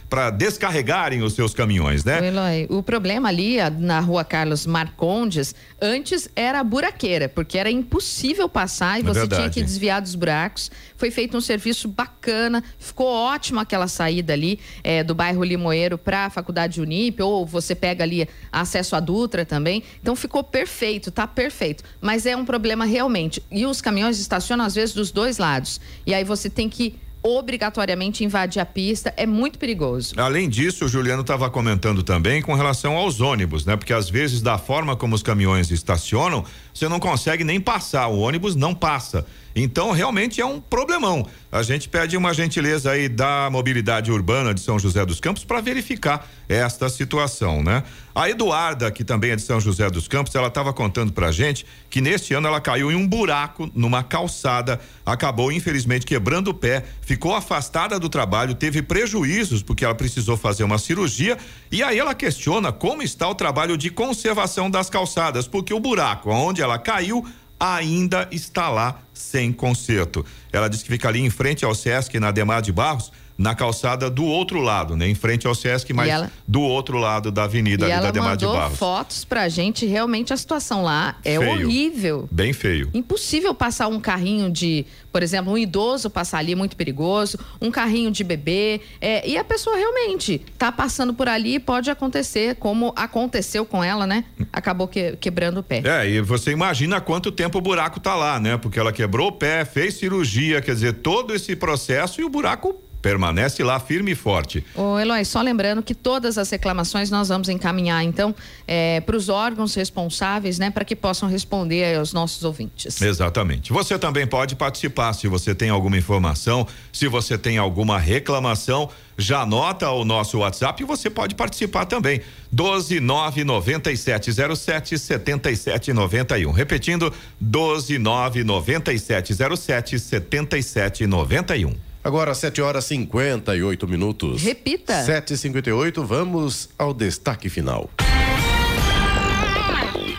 para 0.08 0.30
descarregarem 0.30 1.22
os 1.22 1.34
seus 1.34 1.52
caminhões, 1.52 2.04
né? 2.04 2.20
O 2.20 2.24
Eloy, 2.24 2.66
o 2.70 2.82
problema 2.82 3.28
ali 3.28 3.56
na 3.78 3.98
rua 4.00 4.24
Carlos 4.24 4.64
Marcondes, 4.66 5.54
antes 5.82 6.28
era 6.36 6.60
a 6.60 6.64
buraqueira, 6.64 7.28
porque 7.28 7.58
era 7.58 7.70
impossível 7.70 8.48
passar 8.48 8.98
e 8.98 9.00
É 9.00 9.04
você 9.04 9.20
tinha 9.26 9.26
verdade. 9.38 9.54
que 9.54 9.62
desviar 9.62 10.00
dos 10.00 10.14
buracos. 10.14 10.70
Foi 10.96 11.10
feito 11.10 11.36
um 11.36 11.40
serviço 11.40 11.88
bacana, 11.88 12.62
ficou 12.78 13.06
ótimo 13.06 13.60
aquela 13.60 13.88
saída 13.88 14.32
ali 14.32 14.58
eh, 14.82 15.04
do 15.04 15.14
bairro 15.14 15.44
Limoeiro 15.44 15.98
para 15.98 16.26
a 16.26 16.30
Faculdade 16.30 16.80
Unip, 16.80 17.22
ou 17.22 17.44
você 17.46 17.74
pega 17.74 18.04
ali 18.04 18.28
acesso 18.50 18.96
à 18.96 19.00
Dutra 19.00 19.44
também. 19.44 19.82
Então 20.00 20.16
ficou 20.16 20.42
perfeito, 20.42 21.10
tá 21.10 21.26
perfeito. 21.26 21.84
Mas 22.00 22.26
é 22.26 22.36
um 22.36 22.44
problema 22.44 22.84
realmente. 22.84 23.42
E 23.50 23.66
os 23.66 23.80
caminhões 23.80 24.18
estacionam 24.18 24.64
às 24.64 24.74
vezes 24.74 24.94
dos 24.94 25.10
dois 25.10 25.38
lados. 25.38 25.80
E 26.06 26.14
aí 26.14 26.24
você 26.24 26.48
tem 26.48 26.68
que 26.68 26.98
obrigatoriamente 27.26 28.22
invadir 28.22 28.60
a 28.60 28.64
pista, 28.64 29.12
é 29.16 29.26
muito 29.26 29.58
perigoso. 29.58 30.14
Além 30.16 30.48
disso, 30.48 30.84
o 30.84 30.88
Juliano 30.88 31.22
estava 31.22 31.50
comentando 31.50 32.02
também 32.02 32.40
com 32.40 32.54
relação 32.54 32.96
aos 32.96 33.20
ônibus, 33.20 33.66
né? 33.66 33.76
Porque 33.76 33.92
às 33.92 34.08
vezes, 34.08 34.40
da 34.40 34.56
forma 34.58 34.94
como 34.94 35.14
os 35.14 35.24
caminhões 35.24 35.70
estacionam, 35.72 36.44
você 36.72 36.88
não 36.88 37.00
consegue 37.00 37.42
nem 37.42 37.60
passar, 37.60 38.06
o 38.06 38.18
ônibus 38.20 38.54
não 38.54 38.72
passa. 38.72 39.26
Então, 39.58 39.90
realmente 39.90 40.38
é 40.38 40.44
um 40.44 40.60
problemão. 40.60 41.26
A 41.50 41.62
gente 41.62 41.88
pede 41.88 42.14
uma 42.14 42.34
gentileza 42.34 42.90
aí 42.90 43.08
da 43.08 43.48
mobilidade 43.50 44.12
urbana 44.12 44.52
de 44.52 44.60
São 44.60 44.78
José 44.78 45.02
dos 45.06 45.18
Campos 45.18 45.44
para 45.44 45.62
verificar 45.62 46.28
esta 46.46 46.90
situação, 46.90 47.62
né? 47.62 47.82
A 48.14 48.28
Eduarda, 48.28 48.90
que 48.90 49.02
também 49.02 49.30
é 49.30 49.36
de 49.36 49.40
São 49.40 49.58
José 49.58 49.88
dos 49.88 50.08
Campos, 50.08 50.34
ela 50.34 50.48
estava 50.48 50.74
contando 50.74 51.10
pra 51.12 51.32
gente 51.32 51.64
que 51.88 52.02
neste 52.02 52.34
ano 52.34 52.48
ela 52.48 52.60
caiu 52.60 52.92
em 52.92 52.94
um 52.94 53.08
buraco 53.08 53.70
numa 53.74 54.02
calçada, 54.02 54.78
acabou 55.06 55.50
infelizmente 55.50 56.04
quebrando 56.04 56.48
o 56.48 56.54
pé, 56.54 56.84
ficou 57.00 57.34
afastada 57.34 57.98
do 57.98 58.10
trabalho, 58.10 58.54
teve 58.54 58.82
prejuízos 58.82 59.62
porque 59.62 59.86
ela 59.86 59.94
precisou 59.94 60.36
fazer 60.36 60.64
uma 60.64 60.76
cirurgia 60.76 61.38
e 61.72 61.82
aí 61.82 61.98
ela 61.98 62.14
questiona 62.14 62.72
como 62.72 63.02
está 63.02 63.26
o 63.26 63.34
trabalho 63.34 63.76
de 63.78 63.88
conservação 63.88 64.70
das 64.70 64.90
calçadas, 64.90 65.48
porque 65.48 65.72
o 65.72 65.80
buraco 65.80 66.30
onde 66.30 66.60
ela 66.60 66.78
caiu 66.78 67.24
ainda 67.58 68.28
está 68.30 68.68
lá 68.68 69.00
sem 69.12 69.52
conserto. 69.52 70.24
Ela 70.52 70.68
diz 70.68 70.82
que 70.82 70.88
fica 70.88 71.08
ali 71.08 71.20
em 71.20 71.30
frente 71.30 71.64
ao 71.64 71.74
Sesc, 71.74 72.18
na 72.18 72.30
Demar 72.30 72.62
de 72.62 72.72
Barros, 72.72 73.10
na 73.38 73.54
calçada 73.54 74.08
do 74.08 74.24
outro 74.24 74.60
lado, 74.60 74.96
né? 74.96 75.08
Em 75.08 75.14
frente 75.14 75.46
ao 75.46 75.54
Sesc, 75.54 75.92
mas 75.92 76.08
ela- 76.08 76.30
do 76.48 76.60
outro 76.60 76.96
lado 76.98 77.30
da 77.30 77.44
avenida 77.44 77.86
E 77.88 77.92
ali 77.92 78.02
da 78.02 78.10
Demar 78.10 78.36
de 78.36 78.44
mandou 78.46 78.58
Barros. 78.60 78.78
fotos 78.78 79.24
pra 79.24 79.48
gente, 79.48 79.84
realmente 79.84 80.32
a 80.32 80.36
situação 80.36 80.82
lá 80.82 81.16
é 81.24 81.38
Feio. 81.38 81.50
horrível. 81.66 82.28
Bem 82.32 82.52
feio. 82.52 82.88
Impossível 82.94 83.54
passar 83.54 83.88
um 83.88 84.00
carrinho 84.00 84.50
de, 84.50 84.86
por 85.12 85.22
exemplo, 85.22 85.52
um 85.52 85.58
idoso 85.58 86.08
passar 86.08 86.38
ali, 86.38 86.54
muito 86.54 86.76
perigoso, 86.76 87.38
um 87.60 87.70
carrinho 87.70 88.10
de 88.10 88.24
bebê, 88.24 88.80
é, 89.00 89.28
e 89.28 89.36
a 89.36 89.44
pessoa 89.44 89.76
realmente 89.76 90.40
tá 90.56 90.72
passando 90.72 91.12
por 91.12 91.28
ali, 91.28 91.58
pode 91.58 91.90
acontecer, 91.90 92.56
como 92.56 92.92
aconteceu 92.96 93.66
com 93.66 93.84
ela, 93.84 94.06
né? 94.06 94.24
Acabou 94.52 94.88
que- 94.88 95.16
quebrando 95.20 95.60
o 95.60 95.62
pé. 95.62 95.82
É, 95.84 96.08
e 96.08 96.20
você 96.22 96.52
imagina 96.52 97.00
quanto 97.00 97.30
tempo 97.30 97.58
o 97.58 97.60
buraco 97.60 98.00
tá 98.00 98.14
lá, 98.14 98.40
né? 98.40 98.56
Porque 98.56 98.78
ela 98.78 98.92
quebrou 98.92 99.28
o 99.28 99.32
pé, 99.32 99.64
fez 99.64 99.94
cirurgia, 99.94 100.62
quer 100.62 100.74
dizer, 100.74 100.94
todo 100.94 101.34
esse 101.34 101.54
processo 101.54 102.20
e 102.20 102.24
o 102.24 102.28
buraco 102.30 102.74
permanece 103.06 103.62
lá 103.62 103.78
firme 103.78 104.10
e 104.10 104.14
forte. 104.16 104.64
Ô 104.74 104.98
Eloy, 104.98 105.24
só 105.24 105.40
lembrando 105.40 105.80
que 105.80 105.94
todas 105.94 106.36
as 106.36 106.50
reclamações 106.50 107.08
nós 107.08 107.28
vamos 107.28 107.48
encaminhar, 107.48 108.02
então, 108.02 108.34
é, 108.66 109.00
para 109.00 109.16
os 109.16 109.28
órgãos 109.28 109.76
responsáveis, 109.76 110.58
né, 110.58 110.72
para 110.72 110.84
que 110.84 110.96
possam 110.96 111.28
responder 111.28 111.96
aos 111.96 112.12
nossos 112.12 112.42
ouvintes. 112.42 113.00
Exatamente. 113.00 113.72
Você 113.72 113.96
também 113.96 114.26
pode 114.26 114.56
participar 114.56 115.12
se 115.12 115.28
você 115.28 115.54
tem 115.54 115.70
alguma 115.70 115.96
informação, 115.96 116.66
se 116.92 117.06
você 117.06 117.38
tem 117.38 117.58
alguma 117.58 117.96
reclamação, 117.96 118.90
já 119.16 119.42
anota 119.42 119.88
o 119.90 120.04
nosso 120.04 120.38
WhatsApp 120.38 120.82
e 120.82 120.86
você 120.86 121.08
pode 121.08 121.36
participar 121.36 121.86
também. 121.86 122.20
12 122.50 122.98
99707 122.98 124.98
7791. 124.98 126.50
Repetindo, 126.50 127.12
12 127.40 127.98
99707 127.98 130.00
7791. 130.00 131.85
Agora, 132.06 132.32
7 132.34 132.62
horas 132.62 132.84
58 132.84 133.88
minutos. 133.88 134.40
Repita. 134.40 135.04
7h58, 135.04 136.04
vamos 136.04 136.68
ao 136.78 136.94
destaque 136.94 137.48
final. 137.48 137.90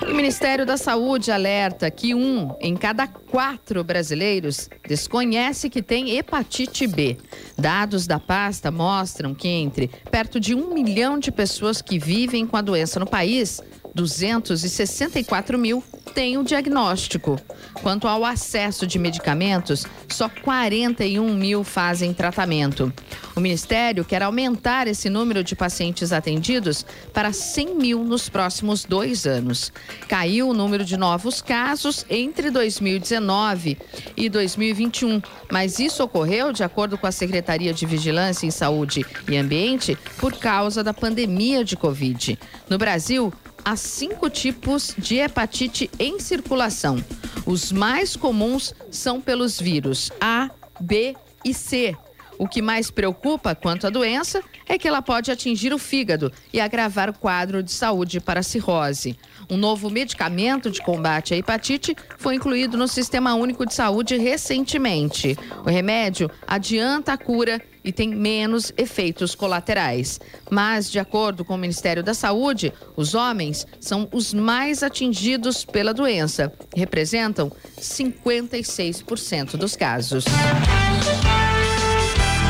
O 0.06 0.14
Ministério 0.14 0.66
da 0.66 0.76
Saúde 0.76 1.32
alerta 1.32 1.90
que 1.90 2.14
um 2.14 2.54
em 2.60 2.76
cada 2.76 3.08
quatro 3.08 3.86
brasileiros 3.86 4.70
desconhece 4.86 5.70
que 5.70 5.82
tem 5.82 6.18
hepatite 6.18 6.86
B. 6.88 7.16
Dados 7.58 8.06
da 8.06 8.20
pasta 8.20 8.70
mostram 8.70 9.34
que 9.34 9.48
entre 9.48 9.90
perto 10.12 10.42
de 10.42 10.54
um 10.54 10.74
milhão 10.74 11.18
de 11.18 11.32
pessoas 11.32 11.82
que 11.82 11.98
vivem 11.98 12.46
com 12.46 12.58
a 12.58 12.62
doença 12.62 13.00
no 13.00 13.08
país, 13.08 13.62
264 13.98 15.58
mil 15.58 15.84
têm 16.14 16.38
o 16.38 16.44
diagnóstico. 16.44 17.40
Quanto 17.74 18.08
ao 18.08 18.24
acesso 18.24 18.86
de 18.86 19.00
medicamentos, 19.00 19.86
só 20.08 20.30
41 20.30 21.34
mil 21.34 21.64
fazem 21.64 22.14
tratamento. 22.14 22.94
O 23.36 23.40
Ministério 23.40 24.06
quer 24.06 24.22
aumentar 24.22 24.88
esse 24.88 25.10
número 25.10 25.44
de 25.44 25.56
pacientes 25.56 26.12
atendidos 26.12 26.86
para 27.12 27.34
100 27.34 27.76
mil 27.76 28.04
nos 28.04 28.30
próximos 28.30 28.86
dois 28.86 29.26
anos. 29.26 29.72
Caiu 30.08 30.50
o 30.50 30.54
número 30.54 30.86
de 30.86 30.96
novos 30.96 31.42
casos 31.42 32.06
entre 32.10 32.52
2019 32.52 33.78
e 34.16 34.30
2021, 34.30 35.22
mas 35.52 35.80
isso 35.80 36.04
ocorreu, 36.04 36.52
de 36.52 36.64
acordo 36.64 36.98
com 36.98 37.08
a 37.08 37.12
Secretaria 37.12 37.74
de 37.74 37.86
Vigilância 37.86 38.46
em 38.46 38.52
Saúde 38.52 39.06
e 39.28 39.38
Ambiente, 39.38 39.98
por 40.20 40.34
causa 40.38 40.84
da 40.84 40.94
pandemia 40.94 41.64
de 41.64 41.76
Covid. 41.76 42.38
No 42.70 42.78
Brasil, 42.78 43.34
há 43.68 43.76
cinco 43.76 44.30
tipos 44.30 44.96
de 44.98 45.18
hepatite 45.18 45.92
em 46.00 46.22
circulação. 46.22 47.04
Os 47.46 47.70
mais 47.70 48.16
comuns 48.16 48.74
são 48.90 49.20
pelos 49.20 49.60
vírus 49.60 50.10
A, 50.22 50.50
B 50.80 51.14
e 51.44 51.54
C. 51.54 51.94
O 52.40 52.48
que 52.48 52.62
mais 52.62 52.90
preocupa 52.90 53.54
quanto 53.54 53.86
à 53.86 53.90
doença 53.90 54.42
é 54.70 54.78
que 54.78 54.88
ela 54.88 55.02
pode 55.02 55.32
atingir 55.32 55.74
o 55.74 55.78
fígado 55.78 56.32
e 56.54 56.62
agravar 56.62 57.10
o 57.10 57.14
quadro 57.14 57.62
de 57.62 57.74
saúde 57.74 58.22
para 58.22 58.40
a 58.40 58.44
cirrose. 58.44 59.20
Um 59.50 59.58
novo 59.58 59.90
medicamento 59.90 60.72
de 60.72 60.82
combate 60.82 61.34
à 61.34 61.38
hepatite 61.38 61.94
foi 62.18 62.36
incluído 62.36 62.78
no 62.78 62.88
Sistema 62.88 63.34
Único 63.34 63.66
de 63.66 63.74
Saúde 63.74 64.16
recentemente. 64.16 65.38
O 65.66 65.70
remédio 65.70 66.32
adianta 66.48 67.12
a 67.12 67.18
cura 67.18 67.62
e 67.88 67.92
tem 67.94 68.10
menos 68.10 68.74
efeitos 68.76 69.34
colaterais. 69.34 70.20
Mas, 70.52 70.92
de 70.92 71.00
acordo 71.00 71.46
com 71.46 71.56
o 71.56 71.58
Ministério 71.58 72.04
da 72.04 72.14
Saúde, 72.14 72.74
os 72.98 73.16
homens 73.16 73.66
são 73.80 74.10
os 74.12 74.34
mais 74.34 74.84
atingidos 74.84 75.64
pela 75.64 75.94
doença. 75.94 76.52
Representam 76.76 77.50
56% 77.80 79.56
dos 79.56 79.78
casos. 79.78 80.26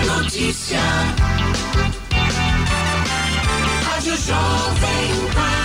Notícia. 0.08 0.80
Rádio 3.84 4.18
Jovem 4.18 5.34
Pan. 5.36 5.57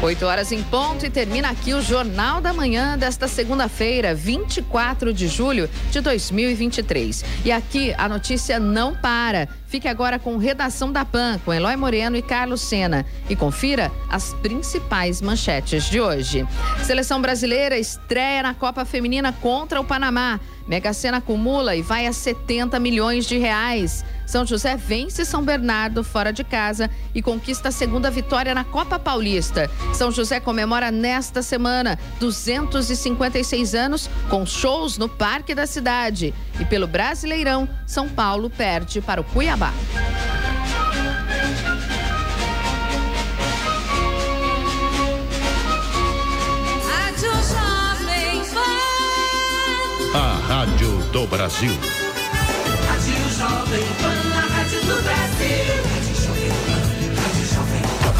8 0.00 0.24
horas 0.24 0.52
em 0.52 0.62
ponto 0.62 1.04
e 1.04 1.10
termina 1.10 1.50
aqui 1.50 1.74
o 1.74 1.82
Jornal 1.82 2.40
da 2.40 2.52
Manhã 2.52 2.96
desta 2.96 3.26
segunda-feira, 3.26 4.14
24 4.14 5.12
de 5.12 5.26
julho 5.26 5.68
de 5.90 6.00
2023. 6.00 7.24
E 7.44 7.50
aqui 7.50 7.92
a 7.98 8.08
notícia 8.08 8.60
não 8.60 8.94
para. 8.94 9.48
Fique 9.66 9.88
agora 9.88 10.16
com 10.16 10.36
Redação 10.36 10.92
da 10.92 11.04
PAN, 11.04 11.40
com 11.44 11.52
Eloy 11.52 11.74
Moreno 11.74 12.16
e 12.16 12.22
Carlos 12.22 12.60
Sena. 12.60 13.04
E 13.28 13.34
confira 13.34 13.90
as 14.08 14.32
principais 14.34 15.20
manchetes 15.20 15.90
de 15.90 16.00
hoje. 16.00 16.46
Seleção 16.84 17.20
brasileira 17.20 17.76
estreia 17.76 18.44
na 18.44 18.54
Copa 18.54 18.84
Feminina 18.84 19.32
contra 19.32 19.80
o 19.80 19.84
Panamá. 19.84 20.38
Mega 20.68 20.92
Sena 20.92 21.16
acumula 21.16 21.74
e 21.74 21.80
vai 21.80 22.06
a 22.06 22.12
70 22.12 22.78
milhões 22.78 23.26
de 23.26 23.38
reais. 23.38 24.04
São 24.26 24.44
José 24.44 24.76
vence 24.76 25.24
São 25.24 25.42
Bernardo 25.42 26.04
fora 26.04 26.30
de 26.30 26.44
casa 26.44 26.90
e 27.14 27.22
conquista 27.22 27.70
a 27.70 27.72
segunda 27.72 28.10
vitória 28.10 28.54
na 28.54 28.62
Copa 28.62 28.98
Paulista. 28.98 29.70
São 29.94 30.12
José 30.12 30.38
comemora 30.38 30.90
nesta 30.90 31.40
semana 31.40 31.98
256 32.20 33.74
anos 33.74 34.10
com 34.28 34.44
shows 34.44 34.98
no 34.98 35.08
Parque 35.08 35.54
da 35.54 35.66
Cidade. 35.66 36.34
E 36.60 36.64
pelo 36.66 36.86
Brasileirão, 36.86 37.66
São 37.86 38.06
Paulo 38.06 38.50
perde 38.50 39.00
para 39.00 39.22
o 39.22 39.24
Cuiabá. 39.24 39.72
A 50.14 50.38
Rádio 50.46 50.96
do 51.12 51.26
Brasil. 51.26 51.70
Rádio 52.88 53.14
Jovem 53.36 53.84
Pan, 54.00 54.16
a 54.34 54.40
rádio 54.54 54.80
do 54.80 55.02
Brasil. 55.02 55.66
Rádio 55.92 56.14
Jovem 56.24 56.50
Pan, 56.64 56.80
Rádio 57.20 57.44
Jovem 57.46 57.82
Pan. 58.00 58.14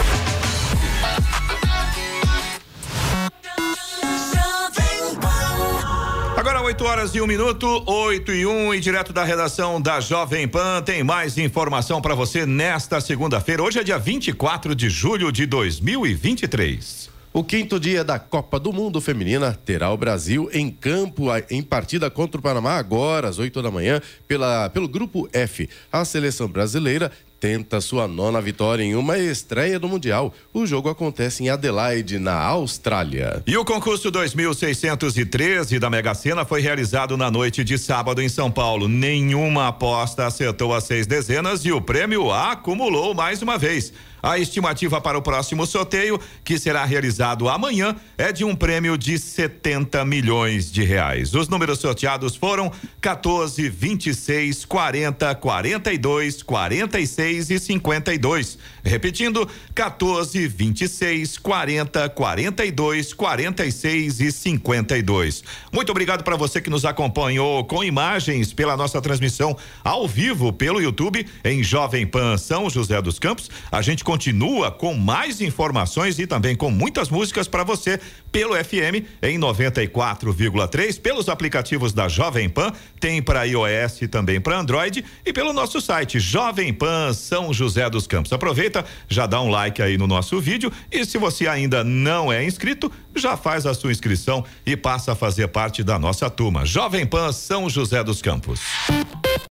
Jovem 4.34 5.16
Pan. 5.16 6.34
Agora 6.36 6.60
8 6.62 6.84
horas 6.84 7.14
e 7.14 7.20
um 7.22 7.26
minuto, 7.26 7.82
8 7.86 8.32
e 8.32 8.44
1 8.44 8.50
um, 8.50 8.74
e 8.74 8.80
direto 8.80 9.12
da 9.12 9.24
redação 9.24 9.80
da 9.80 9.98
Jovem 9.98 10.46
Pan 10.46 10.82
tem 10.82 11.02
mais 11.02 11.38
informação 11.38 12.02
para 12.02 12.14
você 12.14 12.44
nesta 12.44 13.00
segunda-feira. 13.00 13.62
Hoje 13.62 13.78
é 13.78 13.84
dia 13.84 13.98
24 13.98 14.74
de 14.74 14.90
julho 14.90 15.32
de 15.32 15.46
2023. 15.46 17.17
O 17.38 17.44
quinto 17.44 17.78
dia 17.78 18.02
da 18.02 18.18
Copa 18.18 18.58
do 18.58 18.72
Mundo 18.72 19.00
Feminina 19.00 19.56
terá 19.64 19.92
o 19.92 19.96
Brasil 19.96 20.50
em 20.52 20.68
campo 20.68 21.26
em 21.48 21.62
partida 21.62 22.10
contra 22.10 22.40
o 22.40 22.42
Panamá 22.42 22.72
agora 22.72 23.28
às 23.28 23.38
8 23.38 23.62
da 23.62 23.70
manhã 23.70 24.02
pela, 24.26 24.68
pelo 24.70 24.88
grupo 24.88 25.28
F. 25.32 25.70
A 25.92 26.04
seleção 26.04 26.48
brasileira 26.48 27.12
tenta 27.38 27.80
sua 27.80 28.08
nona 28.08 28.40
vitória 28.40 28.82
em 28.82 28.96
uma 28.96 29.16
estreia 29.18 29.78
do 29.78 29.88
Mundial. 29.88 30.34
O 30.52 30.66
jogo 30.66 30.88
acontece 30.88 31.44
em 31.44 31.48
Adelaide, 31.48 32.18
na 32.18 32.34
Austrália. 32.34 33.40
E 33.46 33.56
o 33.56 33.64
concurso 33.64 34.10
2613 34.10 35.78
da 35.78 35.88
Mega 35.88 36.14
Sena 36.14 36.44
foi 36.44 36.60
realizado 36.60 37.16
na 37.16 37.30
noite 37.30 37.62
de 37.62 37.78
sábado 37.78 38.20
em 38.20 38.28
São 38.28 38.50
Paulo. 38.50 38.88
Nenhuma 38.88 39.68
aposta 39.68 40.26
acertou 40.26 40.74
as 40.74 40.82
seis 40.82 41.06
dezenas 41.06 41.64
e 41.64 41.70
o 41.70 41.80
prêmio 41.80 42.32
acumulou 42.32 43.14
mais 43.14 43.40
uma 43.42 43.56
vez. 43.56 43.92
A 44.22 44.38
estimativa 44.38 45.00
para 45.00 45.16
o 45.16 45.22
próximo 45.22 45.66
sorteio, 45.66 46.20
que 46.44 46.58
será 46.58 46.84
realizado 46.84 47.48
amanhã, 47.48 47.94
é 48.16 48.32
de 48.32 48.44
um 48.44 48.54
prêmio 48.54 48.98
de 48.98 49.18
70 49.18 50.04
milhões 50.04 50.70
de 50.72 50.82
reais. 50.82 51.34
Os 51.34 51.48
números 51.48 51.78
sorteados 51.78 52.34
foram 52.34 52.72
14, 53.00 53.68
26, 53.68 54.64
40, 54.64 55.34
42, 55.36 56.42
46 56.42 57.50
e 57.50 57.58
52. 57.58 58.58
Repetindo, 58.88 59.48
14, 59.74 60.48
26, 60.48 61.38
40, 61.38 62.08
42, 62.08 63.12
46 63.12 64.20
e 64.20 64.32
52. 64.32 65.44
Muito 65.72 65.90
obrigado 65.90 66.24
para 66.24 66.36
você 66.36 66.60
que 66.60 66.70
nos 66.70 66.84
acompanhou 66.84 67.64
com 67.64 67.84
imagens 67.84 68.52
pela 68.52 68.76
nossa 68.76 69.00
transmissão 69.00 69.56
ao 69.84 70.08
vivo 70.08 70.52
pelo 70.52 70.80
YouTube 70.80 71.26
em 71.44 71.62
Jovem 71.62 72.06
Pan 72.06 72.36
São 72.36 72.68
José 72.70 73.00
dos 73.00 73.18
Campos. 73.18 73.50
A 73.70 73.82
gente 73.82 74.02
continua 74.02 74.70
com 74.70 74.94
mais 74.94 75.40
informações 75.40 76.18
e 76.18 76.26
também 76.26 76.56
com 76.56 76.70
muitas 76.70 77.08
músicas 77.08 77.46
para 77.46 77.64
você 77.64 78.00
pelo 78.32 78.54
FM 78.54 79.04
em 79.22 79.38
94,3, 79.38 81.00
pelos 81.00 81.28
aplicativos 81.28 81.92
da 81.92 82.08
Jovem 82.08 82.48
Pan, 82.48 82.72
tem 83.00 83.22
para 83.22 83.44
iOS 83.44 84.02
e 84.02 84.08
também 84.08 84.40
para 84.40 84.58
Android 84.58 85.04
e 85.24 85.32
pelo 85.32 85.52
nosso 85.52 85.80
site 85.80 86.18
Jovem 86.18 86.72
Pan 86.72 87.12
São 87.12 87.52
José 87.52 87.88
dos 87.88 88.06
Campos. 88.06 88.32
Aproveita, 88.32 88.77
já 89.08 89.26
dá 89.26 89.40
um 89.40 89.48
like 89.48 89.80
aí 89.80 89.96
no 89.98 90.06
nosso 90.06 90.40
vídeo 90.40 90.72
e 90.90 91.04
se 91.04 91.18
você 91.18 91.46
ainda 91.46 91.84
não 91.84 92.32
é 92.32 92.44
inscrito, 92.44 92.90
já 93.14 93.36
faz 93.36 93.66
a 93.66 93.74
sua 93.74 93.92
inscrição 93.92 94.44
e 94.64 94.76
passa 94.76 95.12
a 95.12 95.16
fazer 95.16 95.48
parte 95.48 95.82
da 95.82 95.98
nossa 95.98 96.28
turma. 96.30 96.64
Jovem 96.64 97.06
Pan 97.06 97.32
São 97.32 97.68
José 97.68 98.02
dos 98.02 98.22
Campos. 98.22 98.60